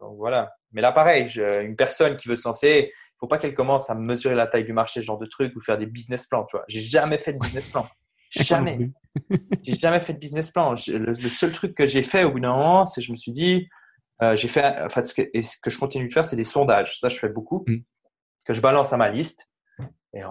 [0.00, 0.52] donc voilà.
[0.72, 3.94] Mais là pareil, une personne qui veut se lancer, il faut pas qu'elle commence à
[3.94, 6.56] mesurer la taille du marché, ce genre de truc ou faire des business plans, tu
[6.56, 6.64] vois.
[6.68, 7.86] J'ai jamais fait de business plan.
[8.32, 8.90] Jamais.
[9.62, 10.72] j'ai jamais fait de business plan.
[10.72, 13.30] Le, seul truc que j'ai fait au bout d'un moment, c'est que je me suis
[13.30, 13.68] dit,
[14.22, 16.36] euh, j'ai fait, en fait, ce que, et ce que je continue de faire, c'est
[16.36, 16.98] des sondages.
[16.98, 17.76] Ça, je fais beaucoup, mm.
[18.44, 19.48] que je balance à ma liste
[20.14, 20.22] et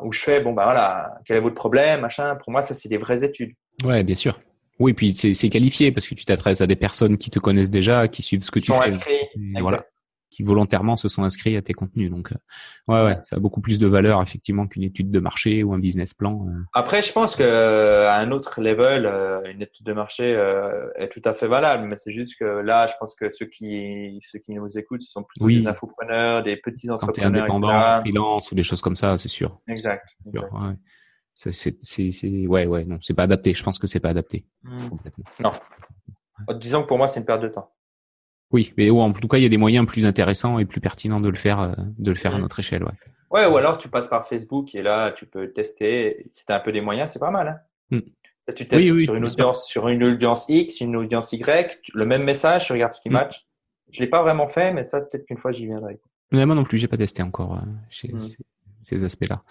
[0.00, 2.36] où je fais, bon, ben voilà, quel est votre problème, machin.
[2.36, 3.52] Pour moi, ça, c'est des vraies études.
[3.84, 4.40] Ouais, bien sûr.
[4.78, 8.08] Oui, puis c'est qualifié parce que tu t'adresses à des personnes qui te connaissent déjà,
[8.08, 8.88] qui suivent ce que tu fais.
[8.88, 9.28] Inscrits.
[9.60, 9.84] voilà
[10.30, 12.10] qui volontairement se sont inscrits à tes contenus.
[12.10, 12.36] Donc, euh,
[12.88, 15.78] ouais, ouais, ça a beaucoup plus de valeur effectivement qu'une étude de marché ou un
[15.78, 16.46] business plan.
[16.48, 16.62] Euh.
[16.72, 19.06] Après, je pense que euh, à un autre level,
[19.52, 20.30] une étude de marché
[20.96, 24.20] est tout à fait valable, mais c'est juste que là, je pense que ceux qui
[24.30, 28.52] ceux qui nous écoutent, ce sont plutôt des infopreneurs, des petits entrepreneurs, Quand indépendant, freelance
[28.52, 29.60] ou des choses comme ça, c'est sûr.
[29.68, 30.06] Exact.
[30.24, 30.40] Ouais.
[31.34, 33.54] C'est, c'est, ouais, ouais, non, c'est pas adapté.
[33.54, 34.44] Je pense que c'est pas adapté.
[34.62, 34.88] Hmm.
[35.40, 35.52] Non.
[36.58, 37.72] Disons que pour moi, c'est une perte de temps.
[38.52, 41.20] Oui, mais en tout cas, il y a des moyens plus intéressants et plus pertinents
[41.20, 42.42] de le faire, euh, de le faire à mm.
[42.42, 42.92] notre échelle, ouais.
[43.30, 46.26] Ouais, ou alors tu passes par Facebook et là, tu peux tester.
[46.32, 47.62] Si tu as un peu des moyens, c'est pas mal.
[47.92, 47.96] Hein.
[47.96, 48.52] Mm.
[48.56, 52.66] tu testes sur, une audience, sur une audience X, une audience Y, le même message,
[52.66, 53.12] tu regardes ce qui mm.
[53.12, 53.46] match.
[53.92, 56.00] Je l'ai pas vraiment fait, mais ça, peut-être qu'une fois, j'y viendrai.
[56.32, 58.18] Mais moi non plus, j'ai pas testé encore euh,
[58.82, 59.42] ces aspects-là.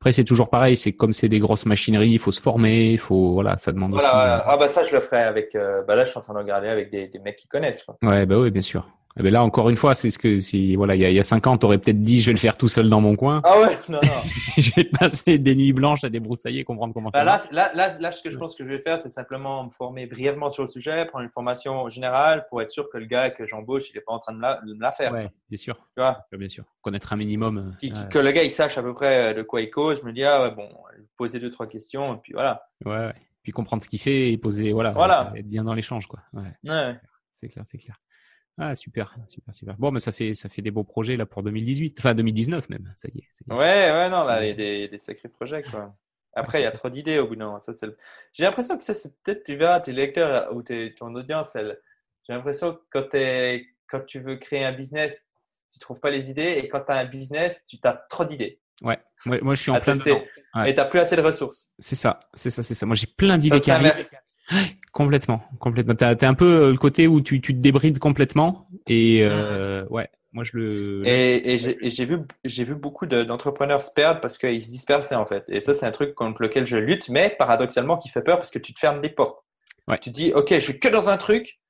[0.00, 0.76] Après, c'est toujours pareil.
[0.76, 3.94] C'est comme c'est des grosses machineries, il faut se former, il faut voilà, ça demande
[3.94, 4.06] aussi.
[4.06, 5.54] Euh, ah bah ça, je le ferai avec.
[5.56, 7.82] Euh, bah là, je suis en train de regarder avec des, des mecs qui connaissent.
[7.82, 7.96] Quoi.
[8.02, 8.86] Ouais, bah oui, bien sûr.
[9.18, 11.16] Eh ben là, encore une fois, c'est ce que si voilà, il y a, il
[11.16, 13.16] y a cinq ans, t'aurais peut-être dit, je vais le faire tout seul dans mon
[13.16, 13.40] coin.
[13.42, 14.22] Ah ouais, non, non.
[14.56, 17.98] je vais passer des nuits blanches à débroussailler, comprendre comment bah ça là, Là, là,
[17.98, 20.62] là, ce que je pense que je vais faire, c'est simplement me former brièvement sur
[20.62, 23.98] le sujet, prendre une formation générale pour être sûr que le gars que j'embauche, il
[23.98, 25.12] est pas en train de, la, de me la faire.
[25.12, 25.74] Ouais, bien sûr.
[25.74, 26.24] Tu vois?
[26.30, 26.64] Bien sûr.
[26.80, 27.74] Connaître un minimum.
[27.82, 29.98] Euh, que le gars, il sache à peu près euh, de quoi il cause.
[30.00, 30.68] Je me dis, ah ouais, bon,
[31.16, 32.62] poser deux trois questions et puis voilà.
[32.84, 32.92] Ouais.
[32.92, 33.14] ouais.
[33.42, 35.32] Puis comprendre ce qu'il fait et poser, voilà, voilà.
[35.34, 36.20] être bien dans l'échange, quoi.
[36.32, 36.52] Ouais.
[36.64, 36.96] ouais.
[37.34, 37.96] C'est clair, c'est clair.
[38.58, 39.76] Ah super, super, super.
[39.76, 42.92] Bon, mais ça fait ça fait des beaux projets là pour 2018, enfin 2019 même.
[42.96, 43.54] Ça y est.
[43.54, 45.94] ouais, ouais, non, là, il y a des, des sacrés projets quoi.
[46.34, 47.86] Après, il y a trop d'idées au bout d'un c'est.
[48.32, 51.80] J'ai l'impression que ça, c'est peut-être, tu verras, tes lecteurs ou tes, ton audience, elle...
[52.26, 53.66] j'ai l'impression que quand, es...
[53.88, 55.24] quand tu veux créer un business,
[55.72, 58.60] tu trouves pas les idées, et quand tu as un business, tu as trop d'idées.
[58.82, 60.22] Ouais, moi, moi je suis en plein dedans.
[60.54, 60.70] Ouais.
[60.70, 61.70] Et tu plus assez de ressources.
[61.78, 62.86] C'est ça, c'est ça, c'est ça.
[62.86, 64.08] Moi j'ai plein d'idées qui arrivent.
[64.92, 65.94] Complètement, complètement.
[65.94, 69.84] T'as as un peu euh, le côté où tu, tu te débrides complètement et euh,
[69.84, 69.92] mmh.
[69.92, 71.06] ouais, moi je le.
[71.06, 75.26] Et, et j'ai vu j'ai vu beaucoup d'entrepreneurs se perdre parce qu'ils se dispersaient en
[75.26, 75.44] fait.
[75.48, 78.50] Et ça c'est un truc contre lequel je lutte, mais paradoxalement qui fait peur parce
[78.50, 79.38] que tu te fermes des portes.
[79.86, 79.98] Ouais.
[79.98, 81.60] Tu dis ok je suis que dans un truc.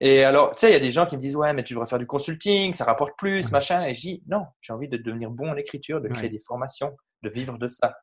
[0.00, 1.74] Et alors tu sais il y a des gens qui me disent ouais mais tu
[1.74, 3.86] devrais faire du consulting, ça rapporte plus machin.
[3.86, 6.96] Et je dis non j'ai envie de devenir bon en écriture, de créer des formations,
[7.22, 7.94] de vivre de ça.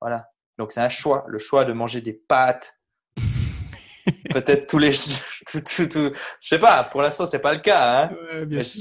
[0.00, 0.26] Voilà.
[0.58, 2.78] Donc c'est un choix, le choix de manger des pâtes.
[4.30, 4.92] peut-être tous les,
[5.46, 6.84] tout, tout, tout, je sais pas.
[6.84, 8.04] Pour l'instant c'est pas le cas.
[8.04, 8.08] Hein.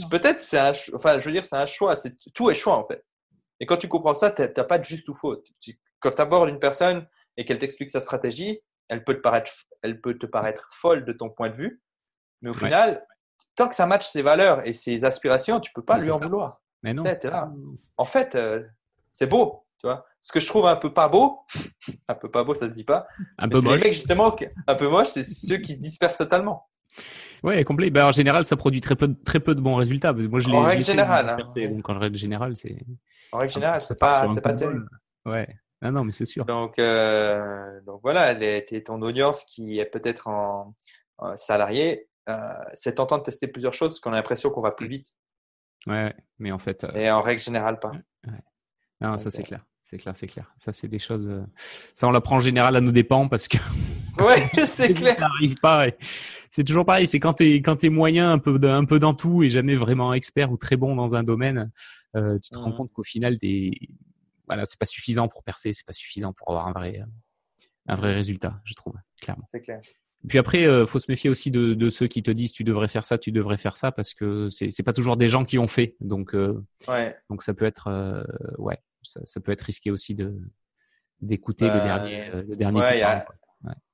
[0.10, 1.96] peut-être c'est un, enfin je veux dire c'est un choix.
[1.96, 3.04] C'est tout est choix en fait.
[3.60, 5.42] Et quand tu comprends ça, t'as pas de juste ou faux.
[6.00, 7.08] Quand tu abordes une personne
[7.38, 8.60] et qu'elle t'explique sa stratégie,
[8.90, 9.52] elle peut te paraître,
[9.82, 11.82] elle peut te paraître folle de ton point de vue,
[12.42, 13.06] mais au final,
[13.56, 16.62] tant que ça matche ses valeurs et ses aspirations, tu peux pas lui en vouloir.
[16.84, 17.04] Mais non.
[17.04, 17.52] là.
[17.98, 18.64] En fait, euh,
[19.12, 19.66] c'est beau.
[19.80, 21.42] Tu vois Ce que je trouve un peu pas beau,
[22.08, 23.06] un peu pas beau, ça se dit pas.
[23.38, 23.78] Un peu moche.
[23.78, 26.68] Les mecs, justement, un peu moche, c'est ceux qui se dispersent totalement.
[27.44, 27.92] Ouais, complet.
[27.92, 30.14] Ben, en général, ça produit très peu, très peu de bons résultats.
[30.14, 31.30] Moi, je en règle générale.
[31.30, 31.68] Hein.
[31.70, 32.76] Donc, en règle générale, c'est.
[33.32, 34.90] En règle générale, c'est pas, c'est pas terrible.
[35.28, 35.48] Ouais.
[35.84, 36.44] Non, non, mais c'est sûr.
[36.44, 40.74] Donc, euh, donc voilà, t'es ton audience qui est peut-être en,
[41.36, 44.88] salarié, euh, c'est tentant de tester plusieurs choses parce qu'on a l'impression qu'on va plus
[44.88, 45.10] vite.
[45.86, 46.84] Ouais, mais en fait.
[46.84, 46.96] Euh...
[46.96, 47.92] Et en règle générale, pas.
[48.26, 48.42] Ouais.
[49.02, 49.66] Non, ça c'est euh, clair.
[49.86, 50.52] C'est clair, c'est clair.
[50.58, 51.28] Ça, c'est des choses.
[51.30, 51.44] Euh,
[51.94, 53.58] ça, on l'apprend en général à nos dépens parce que.
[54.18, 55.16] Ouais, c'est clair.
[55.20, 55.88] Ça n'arrive pas.
[56.50, 57.06] C'est toujours pareil.
[57.06, 60.14] C'est quand t'es quand t'es moyen, un peu un peu dans tout et jamais vraiment
[60.14, 61.70] expert ou très bon dans un domaine,
[62.16, 62.78] euh, tu te rends mmh.
[62.78, 63.72] compte qu'au final, t'es
[64.48, 67.04] voilà, c'est pas suffisant pour percer, c'est pas suffisant pour avoir un vrai
[67.88, 69.50] un vrai résultat, je trouve, clairement.
[69.54, 69.82] C'est clair.
[70.30, 72.88] Puis après, euh, faut se méfier aussi de, de, ceux qui te disent tu devrais
[72.88, 75.60] faire ça, tu devrais faire ça, parce que c'est c'est pas toujours des gens qui
[75.60, 77.16] ont fait, donc euh, ouais.
[77.30, 78.24] donc ça peut être euh,
[78.58, 80.38] ouais ça, peut être risqué aussi de
[81.22, 82.82] d'écouter le bah, dernier, euh, le dernier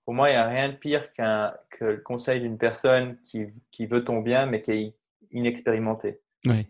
[0.05, 3.45] Pour moi, il n'y a rien de pire qu'un que le conseil d'une personne qui,
[3.71, 4.95] qui veut ton bien, mais qui est
[5.31, 6.19] inexpérimentée.
[6.45, 6.67] Ouais.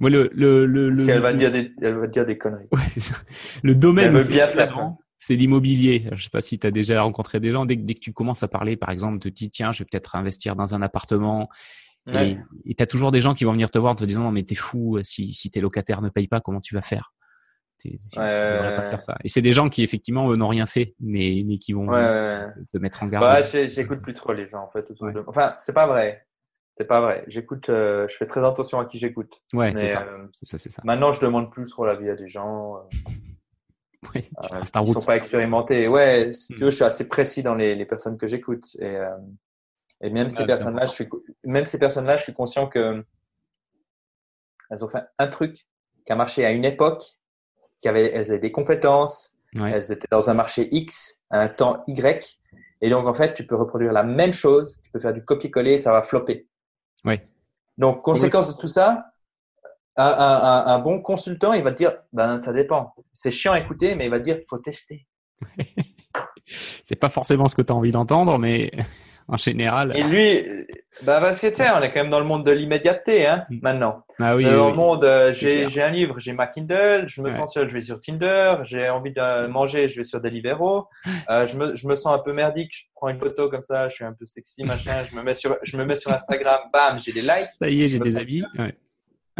[0.00, 2.68] Moi, le, le, le, Parce qu'elle va, dire des, elle va dire des conneries.
[2.72, 3.16] Ouais, c'est ça.
[3.62, 4.18] Le domaine,
[5.16, 6.08] c'est l'immobilier.
[6.12, 7.64] Je sais pas si tu as déjà rencontré des gens.
[7.64, 9.88] Dès, dès, que tu commences à parler, par exemple, tu te dis, tiens, je vais
[9.90, 11.48] peut-être investir dans un appartement.
[12.06, 12.36] Et
[12.76, 14.42] tu as toujours des gens qui vont venir te voir en te disant, non, mais
[14.42, 17.12] t'es fou, si, si tes locataires ne payent pas, comment tu vas faire?
[18.14, 19.16] Pas faire ça.
[19.24, 23.02] Et c'est des gens qui effectivement n'ont rien fait, mais, mais qui vont te mettre
[23.02, 23.24] en garde.
[23.24, 24.90] Bah, j'écoute plus trop les gens en fait.
[25.26, 26.26] Enfin, c'est pas vrai.
[26.80, 27.24] C'est pas vrai.
[27.26, 29.42] J'écoute, euh, je fais très attention à qui j'écoute.
[29.52, 30.00] Ouais, c'est ça.
[30.00, 30.80] Euh, ça, ça.
[30.82, 32.76] Maintenant, je demande plus trop l'avis à des gens.
[32.76, 33.10] Euh,
[34.14, 35.88] ouais, euh, qui sont pas expérimentés.
[35.88, 36.64] Ouais, si tu hmm.
[36.64, 38.64] veux, je suis assez précis dans les, les personnes que j'écoute.
[38.78, 38.96] Et,
[40.00, 41.08] et même ces personnes-là, je suis,
[41.44, 43.04] même ces personnes-là, je suis conscient que
[44.70, 45.66] elles ont fait un truc
[46.06, 47.18] qui a marché à une époque
[47.80, 51.82] qui avaient, elles avaient des compétences, elles étaient dans un marché X à un temps
[51.86, 52.38] Y.
[52.82, 55.78] Et donc, en fait, tu peux reproduire la même chose, tu peux faire du copier-coller,
[55.78, 56.46] ça va flopper.
[57.04, 57.20] Oui.
[57.76, 59.06] Donc, conséquence de tout ça,
[59.96, 62.94] un, un, un, bon consultant, il va te dire, ben, ça dépend.
[63.12, 65.06] C'est chiant à écouter, mais il va te dire, faut tester.
[66.84, 68.70] c'est pas forcément ce que tu as envie d'entendre, mais
[69.30, 69.92] en général.
[69.96, 70.44] Et lui,
[71.02, 73.44] bah parce que tu sais, on est quand même dans le monde de l'immédiateté, hein,
[73.48, 73.58] mm.
[73.62, 74.04] maintenant.
[74.18, 74.44] Ah oui.
[74.44, 77.74] Dans le monde, euh, j'ai un livre, j'ai ma Kindle, je me sens seul, je
[77.74, 80.86] vais sur Tinder, j'ai envie de manger, je vais sur Deliveroo,
[81.30, 83.88] euh, je me, je me sens un peu merdique, je prends une photo comme ça,
[83.88, 86.60] je suis un peu sexy, machin, je me mets sur, je me mets sur Instagram,
[86.72, 87.48] bam, j'ai des likes.
[87.58, 88.42] Ça y est, j'ai des amis.
[88.58, 88.74] Ouais.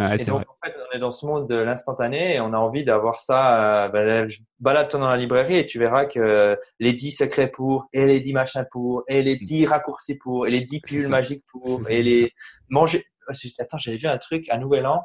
[0.01, 2.57] Ah, et donc, en fait, on est dans ce monde de l'instantané et on a
[2.57, 3.85] envie d'avoir ça.
[3.85, 4.25] Euh, bah,
[4.59, 8.33] balade-toi dans la librairie et tu verras que les 10 secrets pour, et les 10
[8.33, 12.33] machins pour, et les 10 raccourcis pour, et les 10 pilules magiques pour, et les
[12.69, 13.05] manger.
[13.29, 15.03] Oh, attends, j'avais vu un truc à Nouvel An,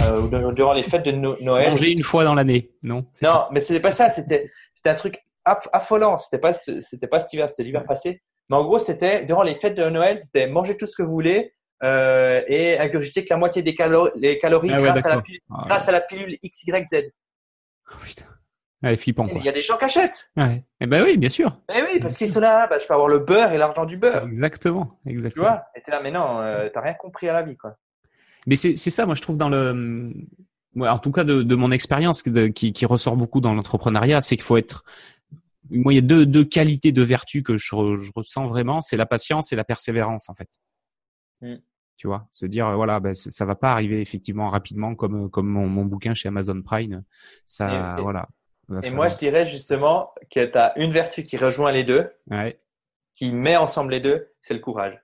[0.00, 1.70] euh, durant les fêtes de Noël.
[1.70, 4.10] Manger une fois dans l'année, non Non, mais c'était pas ça.
[4.10, 6.16] C'était, c'était un truc affolant.
[6.18, 8.22] C'était pas, c'était pas cet hiver, c'était l'hiver passé.
[8.48, 11.12] Mais en gros, c'était durant les fêtes de Noël, c'était manger tout ce que vous
[11.12, 13.74] voulez euh, et ingurgiter que la moitié des
[14.16, 17.10] les calories ah grâce, à la pilule, ah grâce à la pilule XYZ.
[17.90, 18.24] Oh, putain.
[18.82, 20.30] Ouais, flippant, Il y a des gens qui achètent.
[20.36, 20.64] Ouais.
[20.80, 21.56] Eh ben oui, bien sûr.
[21.72, 23.96] Eh oui, parce qu'ils sont là, bah, je peux avoir le beurre et l'argent du
[23.96, 24.26] beurre.
[24.26, 25.44] Exactement, exactement.
[25.44, 27.76] Tu vois, et t'es là, mais non, euh, t'as rien compris à la vie, quoi.
[28.48, 30.12] Mais c'est ça, moi, je trouve dans le,
[30.76, 34.44] en tout cas de, de mon expérience qui, qui ressort beaucoup dans l'entrepreneuriat, c'est qu'il
[34.44, 34.84] faut être
[35.72, 37.74] moi, il y a deux, deux qualités de vertu que je,
[38.14, 40.48] ressens vraiment, c'est la patience et la persévérance en fait.
[41.40, 41.56] Mm.
[41.96, 45.68] Tu vois, se dire voilà, ben, ça va pas arriver effectivement rapidement comme comme mon,
[45.68, 47.04] mon bouquin chez Amazon Prime.
[47.46, 48.28] Ça, voilà.
[48.82, 52.10] Et moi, je dirais justement que tu as une vertu qui rejoint les deux,
[53.14, 55.00] qui met ensemble les deux, c'est le courage.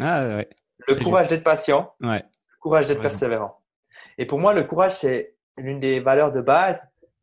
[0.00, 0.48] Ah, ouais.
[0.86, 2.22] Le courage d'être patient, ouais.
[2.22, 3.58] le courage d'être persévérant.
[4.16, 6.80] Et pour moi, le courage, c'est l'une des valeurs de base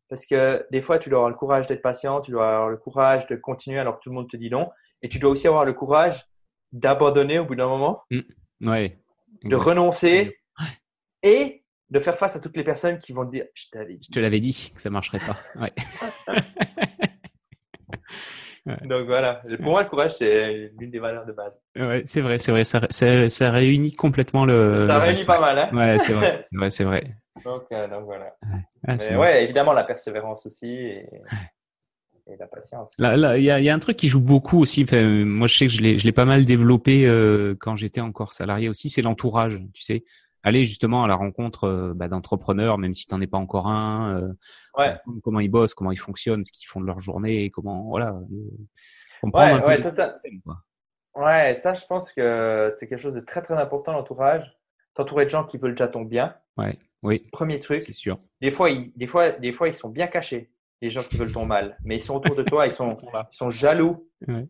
[0.09, 2.77] parce que des fois, tu dois avoir le courage d'être patient, tu dois avoir le
[2.77, 4.69] courage de continuer alors que tout le monde te dit non.
[5.01, 6.25] Et tu dois aussi avoir le courage
[6.71, 8.19] d'abandonner au bout d'un moment, mmh.
[8.61, 8.97] Ouais,
[9.43, 10.37] de renoncer
[11.23, 14.19] et de faire face à toutes les personnes qui vont te dire Je Je te
[14.19, 15.37] l'avais dit que ça marcherait pas.
[18.67, 18.75] Ouais.
[18.85, 21.53] Donc voilà, pour moi, le courage, c'est l'une des valeurs de base.
[21.77, 24.85] Ouais, c'est vrai, c'est vrai, ça, ça, réunit complètement le.
[24.87, 27.15] Ça réunit pas mal, hein Ouais, c'est vrai, c'est vrai, c'est vrai.
[27.45, 28.35] Donc, euh, donc voilà.
[28.87, 31.07] Ah, Mais ouais, évidemment, la persévérance aussi et,
[32.29, 32.93] et la patience.
[32.97, 34.83] Là, là, il y a, y a, un truc qui joue beaucoup aussi.
[34.83, 38.01] Enfin, moi, je sais que je l'ai, je l'ai pas mal développé euh, quand j'étais
[38.01, 38.89] encore salarié aussi.
[38.89, 40.03] C'est l'entourage, tu sais
[40.43, 43.67] aller justement à la rencontre euh, bah, d'entrepreneurs, même si tu n'en es pas encore
[43.67, 44.21] un.
[44.21, 44.33] Euh,
[44.77, 44.95] ouais.
[45.23, 48.17] Comment ils bossent, comment ils fonctionnent, ce qu'ils font de leur journée, comment voilà.
[49.21, 49.79] Comprendre ouais,
[51.15, 54.57] ouais, ça, je pense que c'est quelque chose de très très important l'entourage.
[54.93, 56.35] T'entourer de gens qui veulent déjà ton bien.
[56.57, 56.77] Ouais.
[57.03, 57.27] Oui.
[57.31, 57.83] Premier truc.
[57.83, 58.19] C'est sûr.
[58.41, 60.49] Des fois, ils, des fois, des fois, ils sont bien cachés
[60.81, 62.95] les gens qui veulent ton mal, mais ils sont autour de toi, ils sont,
[63.31, 64.09] ils sont jaloux.
[64.27, 64.47] Ouais.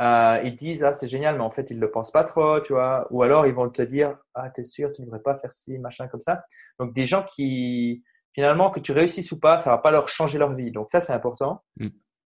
[0.00, 2.72] Euh, ils disent ah c'est génial mais en fait ils le pensent pas trop tu
[2.72, 3.08] vois.
[3.10, 5.76] Ou alors ils vont te dire ah t'es sûr tu ne devrais pas faire ci
[5.78, 6.44] machin comme ça.
[6.78, 10.38] Donc des gens qui finalement que tu réussisses ou pas ça va pas leur changer
[10.38, 10.70] leur vie.
[10.70, 11.64] Donc ça c'est important.
[11.78, 11.88] Mm.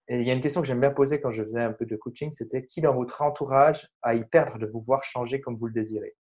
[0.09, 1.85] et il y a une question que j'aime bien poser quand je faisais un peu
[1.85, 5.57] de coaching c'était qui dans votre entourage a y perdre de vous voir changer comme
[5.57, 6.17] vous le désirez?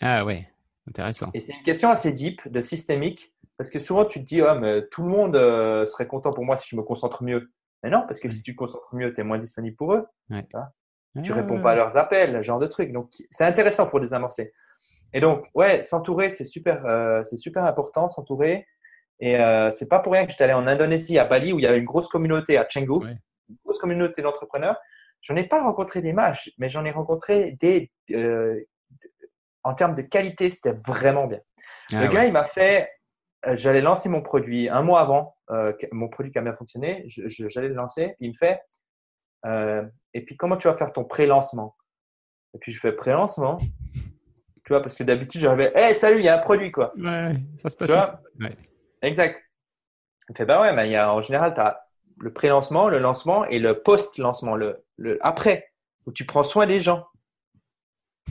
[0.00, 0.48] Ah ouais
[0.88, 1.30] intéressant.
[1.34, 4.54] Et c'est une question assez deep de systémique parce que souvent tu te dis oh,
[4.58, 7.50] mais tout le monde euh, serait content pour moi si je me concentre mieux
[7.82, 10.06] mais non, parce que si tu te concentres mieux, tu es moins disponible pour eux.
[10.30, 10.44] Ouais.
[11.22, 12.92] Tu réponds pas à leurs appels, ce genre de trucs.
[12.92, 14.52] Donc, c'est intéressant pour désamorcer.
[15.12, 18.66] Et donc, ouais, s'entourer, c'est super, euh, c'est super important, s'entourer.
[19.20, 21.62] Et euh, c'est pas pour rien que j'étais allé en Indonésie, à Bali, où il
[21.62, 23.06] y avait une grosse communauté à Canggu,
[23.48, 24.78] une grosse communauté d'entrepreneurs.
[25.22, 27.90] J'en ai pas rencontré des matchs, mais j'en ai rencontré des.
[28.10, 28.60] Euh,
[29.62, 31.40] en termes de qualité, c'était vraiment bien.
[31.92, 32.90] Ah le gars, il m'a fait
[33.54, 37.68] j'allais lancer mon produit un mois avant, euh, mon produit qui a bien fonctionné, j'allais
[37.68, 38.16] le lancer.
[38.20, 38.60] Il me fait,
[39.44, 39.84] euh,
[40.14, 41.76] et puis comment tu vas faire ton pré-lancement?
[42.54, 43.58] Et puis je fais pré-lancement,
[44.64, 46.92] tu vois, parce que d'habitude j'arrivais, hé salut, il y a un produit quoi.
[46.96, 48.12] Ouais, ça se passe.
[48.40, 48.50] Ouais.
[49.02, 49.40] Exact.
[50.28, 51.86] Il fait, bah ouais, mais il y a, en général, tu as
[52.18, 55.70] le pré-lancement, le lancement et le post-lancement, le, le après,
[56.06, 57.06] où tu prends soin des gens.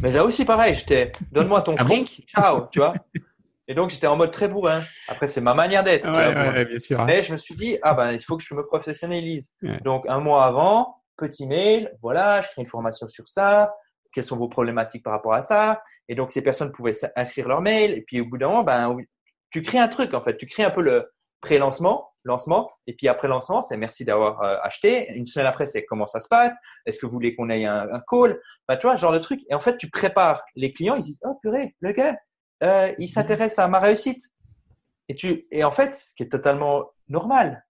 [0.02, 1.86] Mais là aussi, pareil, j'étais, donne-moi ton ah
[2.28, 2.96] ciao, tu vois.
[3.68, 4.84] Et donc, j'étais en mode très bourrin.
[5.08, 6.08] Après, c'est ma manière d'être.
[6.10, 7.04] Ouais, bien sûr.
[7.06, 9.50] Mais je me suis dit, ah ben, il faut que je me professionnalise.
[9.84, 13.74] Donc, un mois avant, petit mail, voilà, je crée une formation sur ça.
[14.14, 15.82] Quelles sont vos problématiques par rapport à ça?
[16.08, 17.92] Et donc, ces personnes pouvaient inscrire leur mail.
[17.92, 18.96] Et puis, au bout d'un moment, ben,
[19.50, 20.38] tu crées un truc, en fait.
[20.38, 21.12] Tu crées un peu le
[21.42, 22.72] pré-lancement, lancement.
[22.88, 25.12] Et puis, après lancement, c'est merci d'avoir euh, acheté.
[25.14, 26.54] Une semaine après, c'est comment ça se passe?
[26.86, 28.40] Est-ce que vous voulez qu'on ait un, un call?
[28.68, 29.42] Ben, Tu vois, ce genre de truc.
[29.50, 30.96] Et en fait, tu prépares les clients.
[30.96, 32.16] Ils disent, oh purée, le gars,
[32.64, 34.32] euh, il s'intéresse à ma réussite.
[35.08, 37.66] Et, tu, et en fait, ce qui est totalement normal.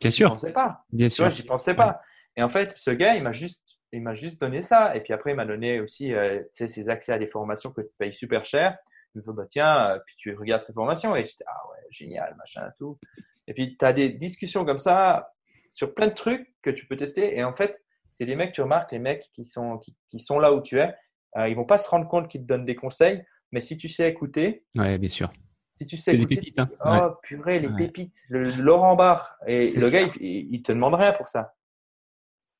[0.00, 0.28] Bien sûr.
[0.28, 0.84] Je pensais pas.
[0.92, 1.30] Bien sûr.
[1.30, 2.00] j'y pensais pas.
[2.36, 3.62] Et en fait, ce gars, il m'a juste,
[3.92, 4.94] il m'a juste donné ça.
[4.94, 7.92] Et puis après, il m'a donné aussi euh, ses accès à des formations que tu
[7.98, 8.76] payes super cher.
[9.14, 11.16] Il me dit, bah, tiens, euh, puis tu regardes ces formations.
[11.16, 12.98] Et j'étais, ah ouais, génial, machin, tout.
[13.46, 15.32] Et puis, tu as des discussions comme ça
[15.70, 17.36] sur plein de trucs que tu peux tester.
[17.38, 20.38] Et en fait, c'est des mecs, tu remarques, les mecs qui sont, qui, qui sont
[20.38, 20.94] là où tu es,
[21.36, 23.22] euh, ils vont pas se rendre compte qu'ils te donnent des conseils.
[23.52, 24.64] Mais si tu sais écouter.
[24.76, 25.32] Ouais, bien sûr.
[25.74, 26.36] Si tu sais écouter.
[26.36, 26.68] pépites, hein.
[26.84, 28.16] Oh, purée, les pépites.
[28.28, 29.36] Le, Laurent Barre.
[29.46, 31.54] Et le gars, il, il, te demande rien pour ça.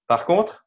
[0.07, 0.67] Par contre,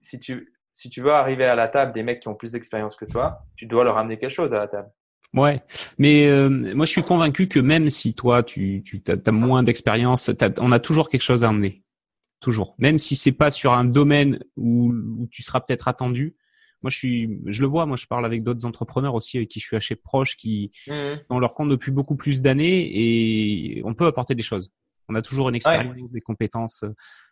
[0.00, 2.96] si, tu, si tu veux arriver à la table des mecs qui ont plus d'expérience
[2.96, 4.90] que toi, tu dois leur amener quelque chose à la table.
[5.34, 5.62] Ouais,
[5.98, 10.30] mais euh, moi je suis convaincu que même si toi tu, tu as, moins d'expérience,
[10.56, 11.84] on a toujours quelque chose à amener,
[12.40, 12.74] toujours.
[12.78, 16.34] Même si c'est pas sur un domaine où, où tu seras peut-être attendu,
[16.82, 17.86] moi, je suis, je le vois.
[17.86, 21.38] Moi, je parle avec d'autres entrepreneurs aussi avec qui je suis assez proche, qui mmh.
[21.38, 24.72] leur compte depuis beaucoup plus d'années et on peut apporter des choses.
[25.08, 26.84] On a toujours une expérience, des compétences.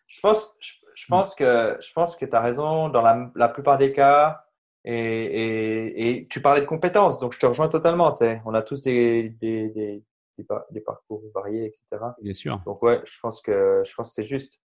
[0.07, 0.55] Je pense,
[0.95, 4.43] je, pense que, je pense que tu as raison dans la, la, plupart des cas.
[4.85, 8.15] Et, et, et, tu parlais de compétences, donc je te rejoins totalement.
[8.45, 10.03] On a tous des, des, des,
[10.71, 11.83] des, parcours variés, etc.
[12.23, 12.63] Bien sûr.
[12.65, 14.61] Donc ouais, je pense que je pense que c'est juste.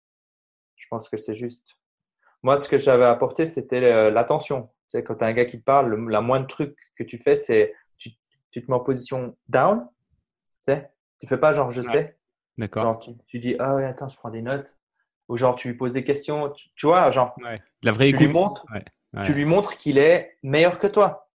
[0.77, 1.77] Je pense que c'est juste.
[2.47, 4.69] Moi, ce que j'avais apporté, c'était l'attention.
[4.89, 7.19] Tu sais, quand tu as un gars qui te parle, la moindre truc que tu
[7.19, 8.11] fais, c'est tu,
[8.53, 9.85] tu, te mets en position down.
[10.65, 10.89] Tu sais,
[11.19, 12.17] tu fais pas genre je sais.
[12.57, 13.01] D'accord.
[13.01, 14.77] Tu, tu, dis, ah ouais, attends, je prends des notes.
[15.29, 16.53] Ou genre, tu lui poses des questions.
[16.77, 17.35] Tu, vois, genre.
[17.43, 17.61] Ouais.
[17.83, 18.65] La vraie tu Lui montres,
[19.25, 21.29] Tu lui montres qu'il est meilleur que toi.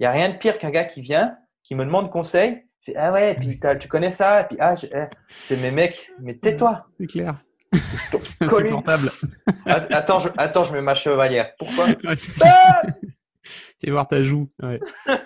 [0.00, 2.64] Il n'y a rien de pire qu'un gars qui vient, qui me demande conseil.
[2.96, 4.40] Ah ouais, puis tu connais ça.
[4.40, 5.56] Et puis, ah, je, eh.
[5.58, 6.88] mes mecs, mais tais-toi.
[6.98, 7.40] C'est clair.
[8.22, 9.12] C'est insupportable.
[9.66, 11.52] attends, je, attends, je mets ma chevalière.
[11.58, 11.86] Pourquoi?
[12.04, 12.82] Ah
[13.80, 14.50] Tu voir ta joue.
[14.62, 14.80] Ouais.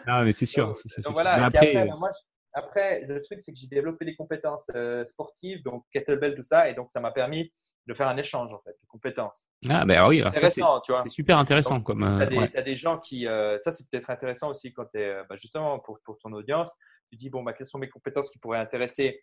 [0.07, 0.67] Non, mais c'est sûr.
[0.67, 1.47] Donc, voilà.
[1.47, 2.11] après, moi,
[2.53, 6.69] après, le truc, c'est que j'ai développé des compétences euh, sportives, donc kettlebell, tout ça,
[6.69, 7.53] et donc ça m'a permis
[7.87, 9.49] de faire un échange en fait de compétences.
[9.69, 10.63] Ah ben oui, c'est
[11.09, 12.01] super intéressant comme.
[12.29, 15.23] tu as, euh, des gens qui, euh, ça c'est peut-être intéressant aussi quand tu es
[15.29, 16.71] bah, justement pour, pour, ton audience,
[17.11, 19.23] tu dis bon bah quelles sont mes compétences qui pourraient intéresser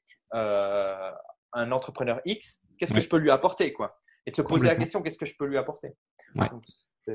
[1.57, 5.01] un entrepreneur X, qu'est-ce que je peux lui apporter quoi, et te poser la question
[5.01, 5.95] qu'est-ce que je peux lui apporter?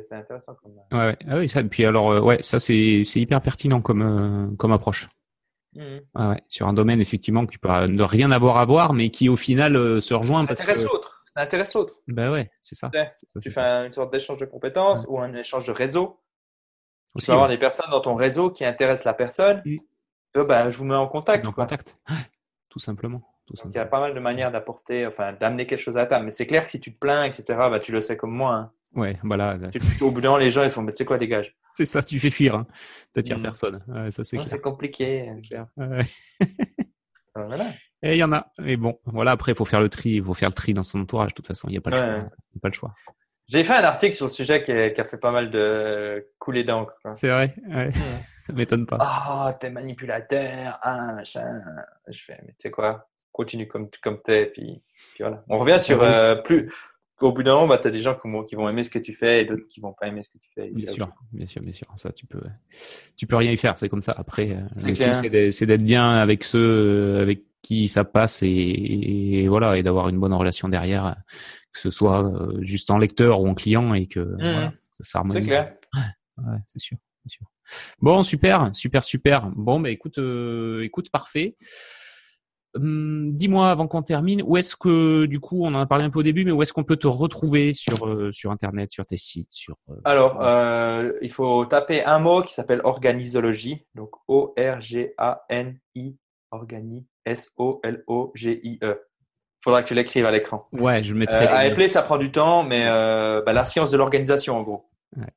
[0.00, 0.72] C'est intéressant comme.
[0.98, 1.62] Ouais, ah oui ça.
[1.62, 5.08] Puis alors ouais ça c'est hyper pertinent comme comme approche.
[5.74, 6.00] Mmh.
[6.16, 9.36] ouais, sur un domaine effectivement qui peut ne rien avoir à voir, mais qui au
[9.36, 11.24] final euh, se rejoint parce intéresse l'autre.
[11.34, 11.94] Ça intéresse l'autre.
[12.08, 12.90] Ben ouais, c'est ça.
[13.40, 16.20] tu fais une sorte d'échange de compétences ou un échange de réseau.
[17.18, 19.62] tu vas avoir des personnes dans ton réseau qui intéressent la personne.
[19.64, 20.42] Mmh.
[20.44, 21.46] ben, je vous mets en contact.
[21.46, 21.98] En contact,
[22.68, 23.22] tout simplement.
[23.46, 26.26] Tout il y a pas mal de manières d'apporter, enfin, d'amener quelque chose à table.
[26.26, 28.54] Mais c'est clair que si tu te plains, etc., bah, tu le sais comme moi.
[28.54, 28.72] Hein.
[28.94, 29.58] Ouais, voilà.
[30.00, 31.56] au bout d'un les gens, ils font, mais tu sais quoi, dégage.
[31.72, 32.54] C'est ça, tu fais fuir.
[32.54, 32.66] Hein.
[33.14, 33.42] T'attires mm.
[33.42, 33.84] personne.
[34.10, 35.28] ça, c'est C'est compliqué.
[35.48, 35.66] Clair.
[37.34, 37.66] voilà.
[38.02, 38.46] Et il y en a.
[38.58, 40.10] Mais bon, voilà, après, il faut faire le tri.
[40.10, 41.30] Il faut faire le tri dans son entourage.
[41.30, 42.30] De toute façon, il n'y a pas le choix.
[42.60, 42.94] pas le choix.
[43.48, 46.94] J'ai fait un article sur le sujet qui, a fait pas mal de couler d'encre.
[47.14, 47.54] C'est vrai.
[47.68, 47.90] Ouais.
[48.46, 48.98] ça m'étonne pas.
[49.00, 51.62] Ah, oh, t'es manipulateur, machin.
[52.08, 54.82] Je fais, mais tu sais quoi, continue comme, comme t'es, puis,
[55.14, 55.44] puis voilà.
[55.48, 56.70] On revient sur euh, plus
[57.22, 59.14] au bout d'un moment, bah, tu as des gens qui vont aimer ce que tu
[59.14, 60.70] fais et d'autres qui vont pas aimer ce que tu fais.
[60.70, 61.86] Bien sûr, bien sûr, bien sûr.
[61.96, 62.42] Ça, tu peux,
[63.16, 63.78] tu peux rien y faire.
[63.78, 64.14] C'est comme ça.
[64.16, 66.58] Après, euh, c'est d'être bien avec ceux
[67.18, 71.14] euh, avec qui ça passe et, voilà, et d'avoir une bonne relation derrière,
[71.72, 74.72] que ce soit euh, juste en lecteur ou en client et que mmh.
[74.90, 75.38] ça s'harmonise.
[75.38, 75.74] C'est clair.
[76.38, 77.46] Ouais, c'est sûr, sûr.
[78.00, 79.48] Bon, super, super, super.
[79.54, 80.18] Bon, bah écoute,
[80.82, 81.56] écoute, parfait.
[82.74, 86.10] Hum, dis-moi avant qu'on termine, où est-ce que, du coup, on en a parlé un
[86.10, 89.04] peu au début, mais où est-ce qu'on peut te retrouver sur, euh, sur Internet, sur
[89.04, 94.12] tes sites sur, euh, Alors, euh, il faut taper un mot qui s'appelle organisologie, donc
[94.26, 96.16] O-R-G-A-N-I,
[96.50, 99.00] organi, S-O-L-O-G-I-E.
[99.62, 100.66] Faudra que tu l'écrives à l'écran.
[100.72, 101.46] Ouais, je mettrai.
[101.46, 104.88] à appeler, ça prend du temps, mais bah, la science de l'organisation, en gros.
[105.16, 105.28] Ouais.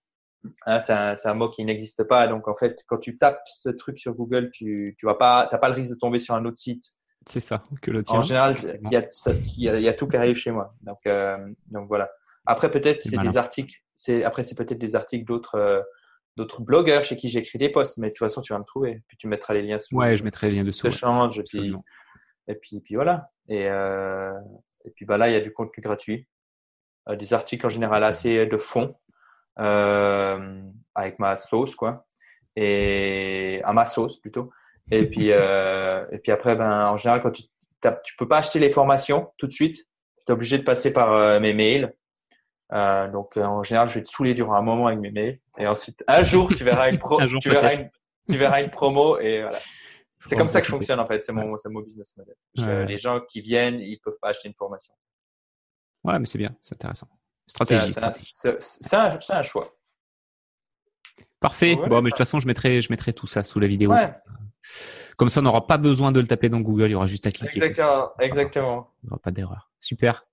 [0.65, 2.27] Hein, c'est un, un, mot qui n'existe pas.
[2.27, 5.57] Donc, en fait, quand tu tapes ce truc sur Google, tu tu vas pas, t'as
[5.57, 6.95] pas le risque de tomber sur un autre site
[7.27, 8.19] c'est ça que le tien.
[8.19, 9.07] En général, il y, a,
[9.57, 10.75] il, y a, tout qui arrive chez moi.
[10.81, 11.37] Donc, euh,
[11.71, 12.09] donc voilà.
[12.45, 13.75] Après, peut-être c'est des articles.
[13.95, 15.81] C'est après c'est peut-être des articles d'autres euh,
[16.37, 17.97] d'autres blogueurs chez qui j'écris des posts.
[17.97, 19.01] Mais de toute façon, tu vas me trouver.
[19.07, 19.95] Puis tu mettras les liens sous.
[19.95, 20.89] Ouais, je mettrai les liens dessous.
[20.91, 21.39] Change.
[21.39, 21.73] Et puis,
[22.47, 23.31] et puis, puis voilà.
[23.49, 24.31] Et euh,
[24.85, 26.27] et puis bah là, il y a du contenu gratuit,
[27.09, 28.95] des articles en général assez de fond,
[29.55, 32.05] avec ma sauce quoi,
[32.55, 34.51] et à ma sauce plutôt.
[34.91, 37.43] Et puis, euh, et puis après, ben, en général, quand tu
[38.03, 41.13] tu peux pas acheter les formations tout de suite, tu es obligé de passer par
[41.13, 41.93] euh, mes mails.
[42.73, 45.39] Euh, donc, en général, je vais te saouler durant un moment avec mes mails.
[45.59, 47.91] Et ensuite, un jour, tu verras une, pro tu, verras une,
[48.27, 49.19] tu verras une promo.
[49.19, 49.59] Et voilà.
[50.25, 51.21] C'est comme ça que je fonctionne, en fait.
[51.21, 52.87] C'est mon, mon business model.
[52.87, 54.95] Les gens qui viennent, ils peuvent pas acheter une formation.
[56.03, 57.07] Ouais, mais c'est bien, c'est intéressant.
[57.45, 57.93] Stratégie.
[57.93, 59.75] C'est un, un, choix.
[61.39, 61.75] Parfait.
[61.75, 63.91] bon, mais de toute façon, je mettrai, je mettrai tout ça sous la vidéo.
[63.91, 64.11] Ouais.
[65.17, 67.25] Comme ça, on n'aura pas besoin de le taper dans Google, il y aura juste
[67.27, 67.57] à cliquer.
[67.57, 68.91] Exactement, exactement.
[69.03, 69.69] Il n'y aura pas d'erreur.
[69.79, 70.25] Super.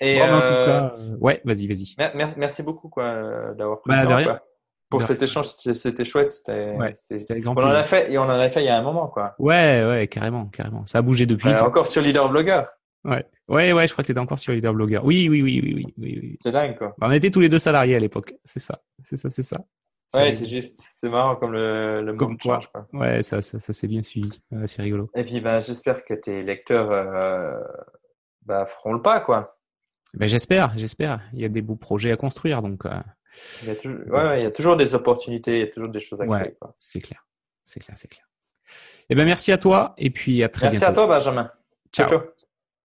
[0.00, 1.94] Et en tout euh, cas, euh, ouais, vas-y, vas-y.
[2.36, 4.42] Merci beaucoup quoi d'avoir pris bah, le temps, quoi.
[4.90, 6.32] Pour cet échange, c'était chouette.
[6.32, 8.78] C'était ouais, grand on en a fait, et on en a fait il y a
[8.78, 9.34] un moment, quoi.
[9.38, 10.86] Ouais, ouais, carrément, carrément.
[10.86, 11.50] Ça a bougé depuis.
[11.50, 12.62] Euh, encore sur Leader Blogger.
[13.04, 13.86] Ouais, ouais, ouais.
[13.86, 15.00] Je crois que tu étais encore sur Leader Blogger.
[15.02, 16.18] Oui, oui, oui, oui, oui, oui.
[16.22, 16.36] oui.
[16.40, 16.94] C'est dingue, quoi.
[16.98, 18.34] Bah, on était tous les deux salariés à l'époque.
[18.44, 19.58] C'est ça, c'est ça, c'est ça.
[20.14, 22.68] Ouais, c'est juste, c'est marrant comme le, le comme change.
[22.68, 22.86] Quoi.
[22.94, 24.30] Ouais, ça, ça, ça c'est bien suivi.
[24.66, 25.10] c'est rigolo.
[25.14, 27.60] Et puis, bah, j'espère que tes lecteurs euh,
[28.46, 29.58] bah, feront le pas, quoi.
[30.14, 31.20] Ben, j'espère, j'espère.
[31.34, 32.86] Il y a des beaux projets à construire, donc.
[32.86, 32.90] Euh...
[33.62, 35.90] Il, y a toujours, ouais, il y a toujours des opportunités, il y a toujours
[35.90, 36.56] des choses à créer.
[36.78, 37.26] C'est clair,
[37.62, 38.26] c'est clair, c'est clair.
[39.10, 41.02] Eh ben, merci à toi, et puis à très merci bientôt.
[41.02, 41.50] Merci à toi, Benjamin.
[41.92, 42.08] ciao.
[42.08, 42.20] ciao.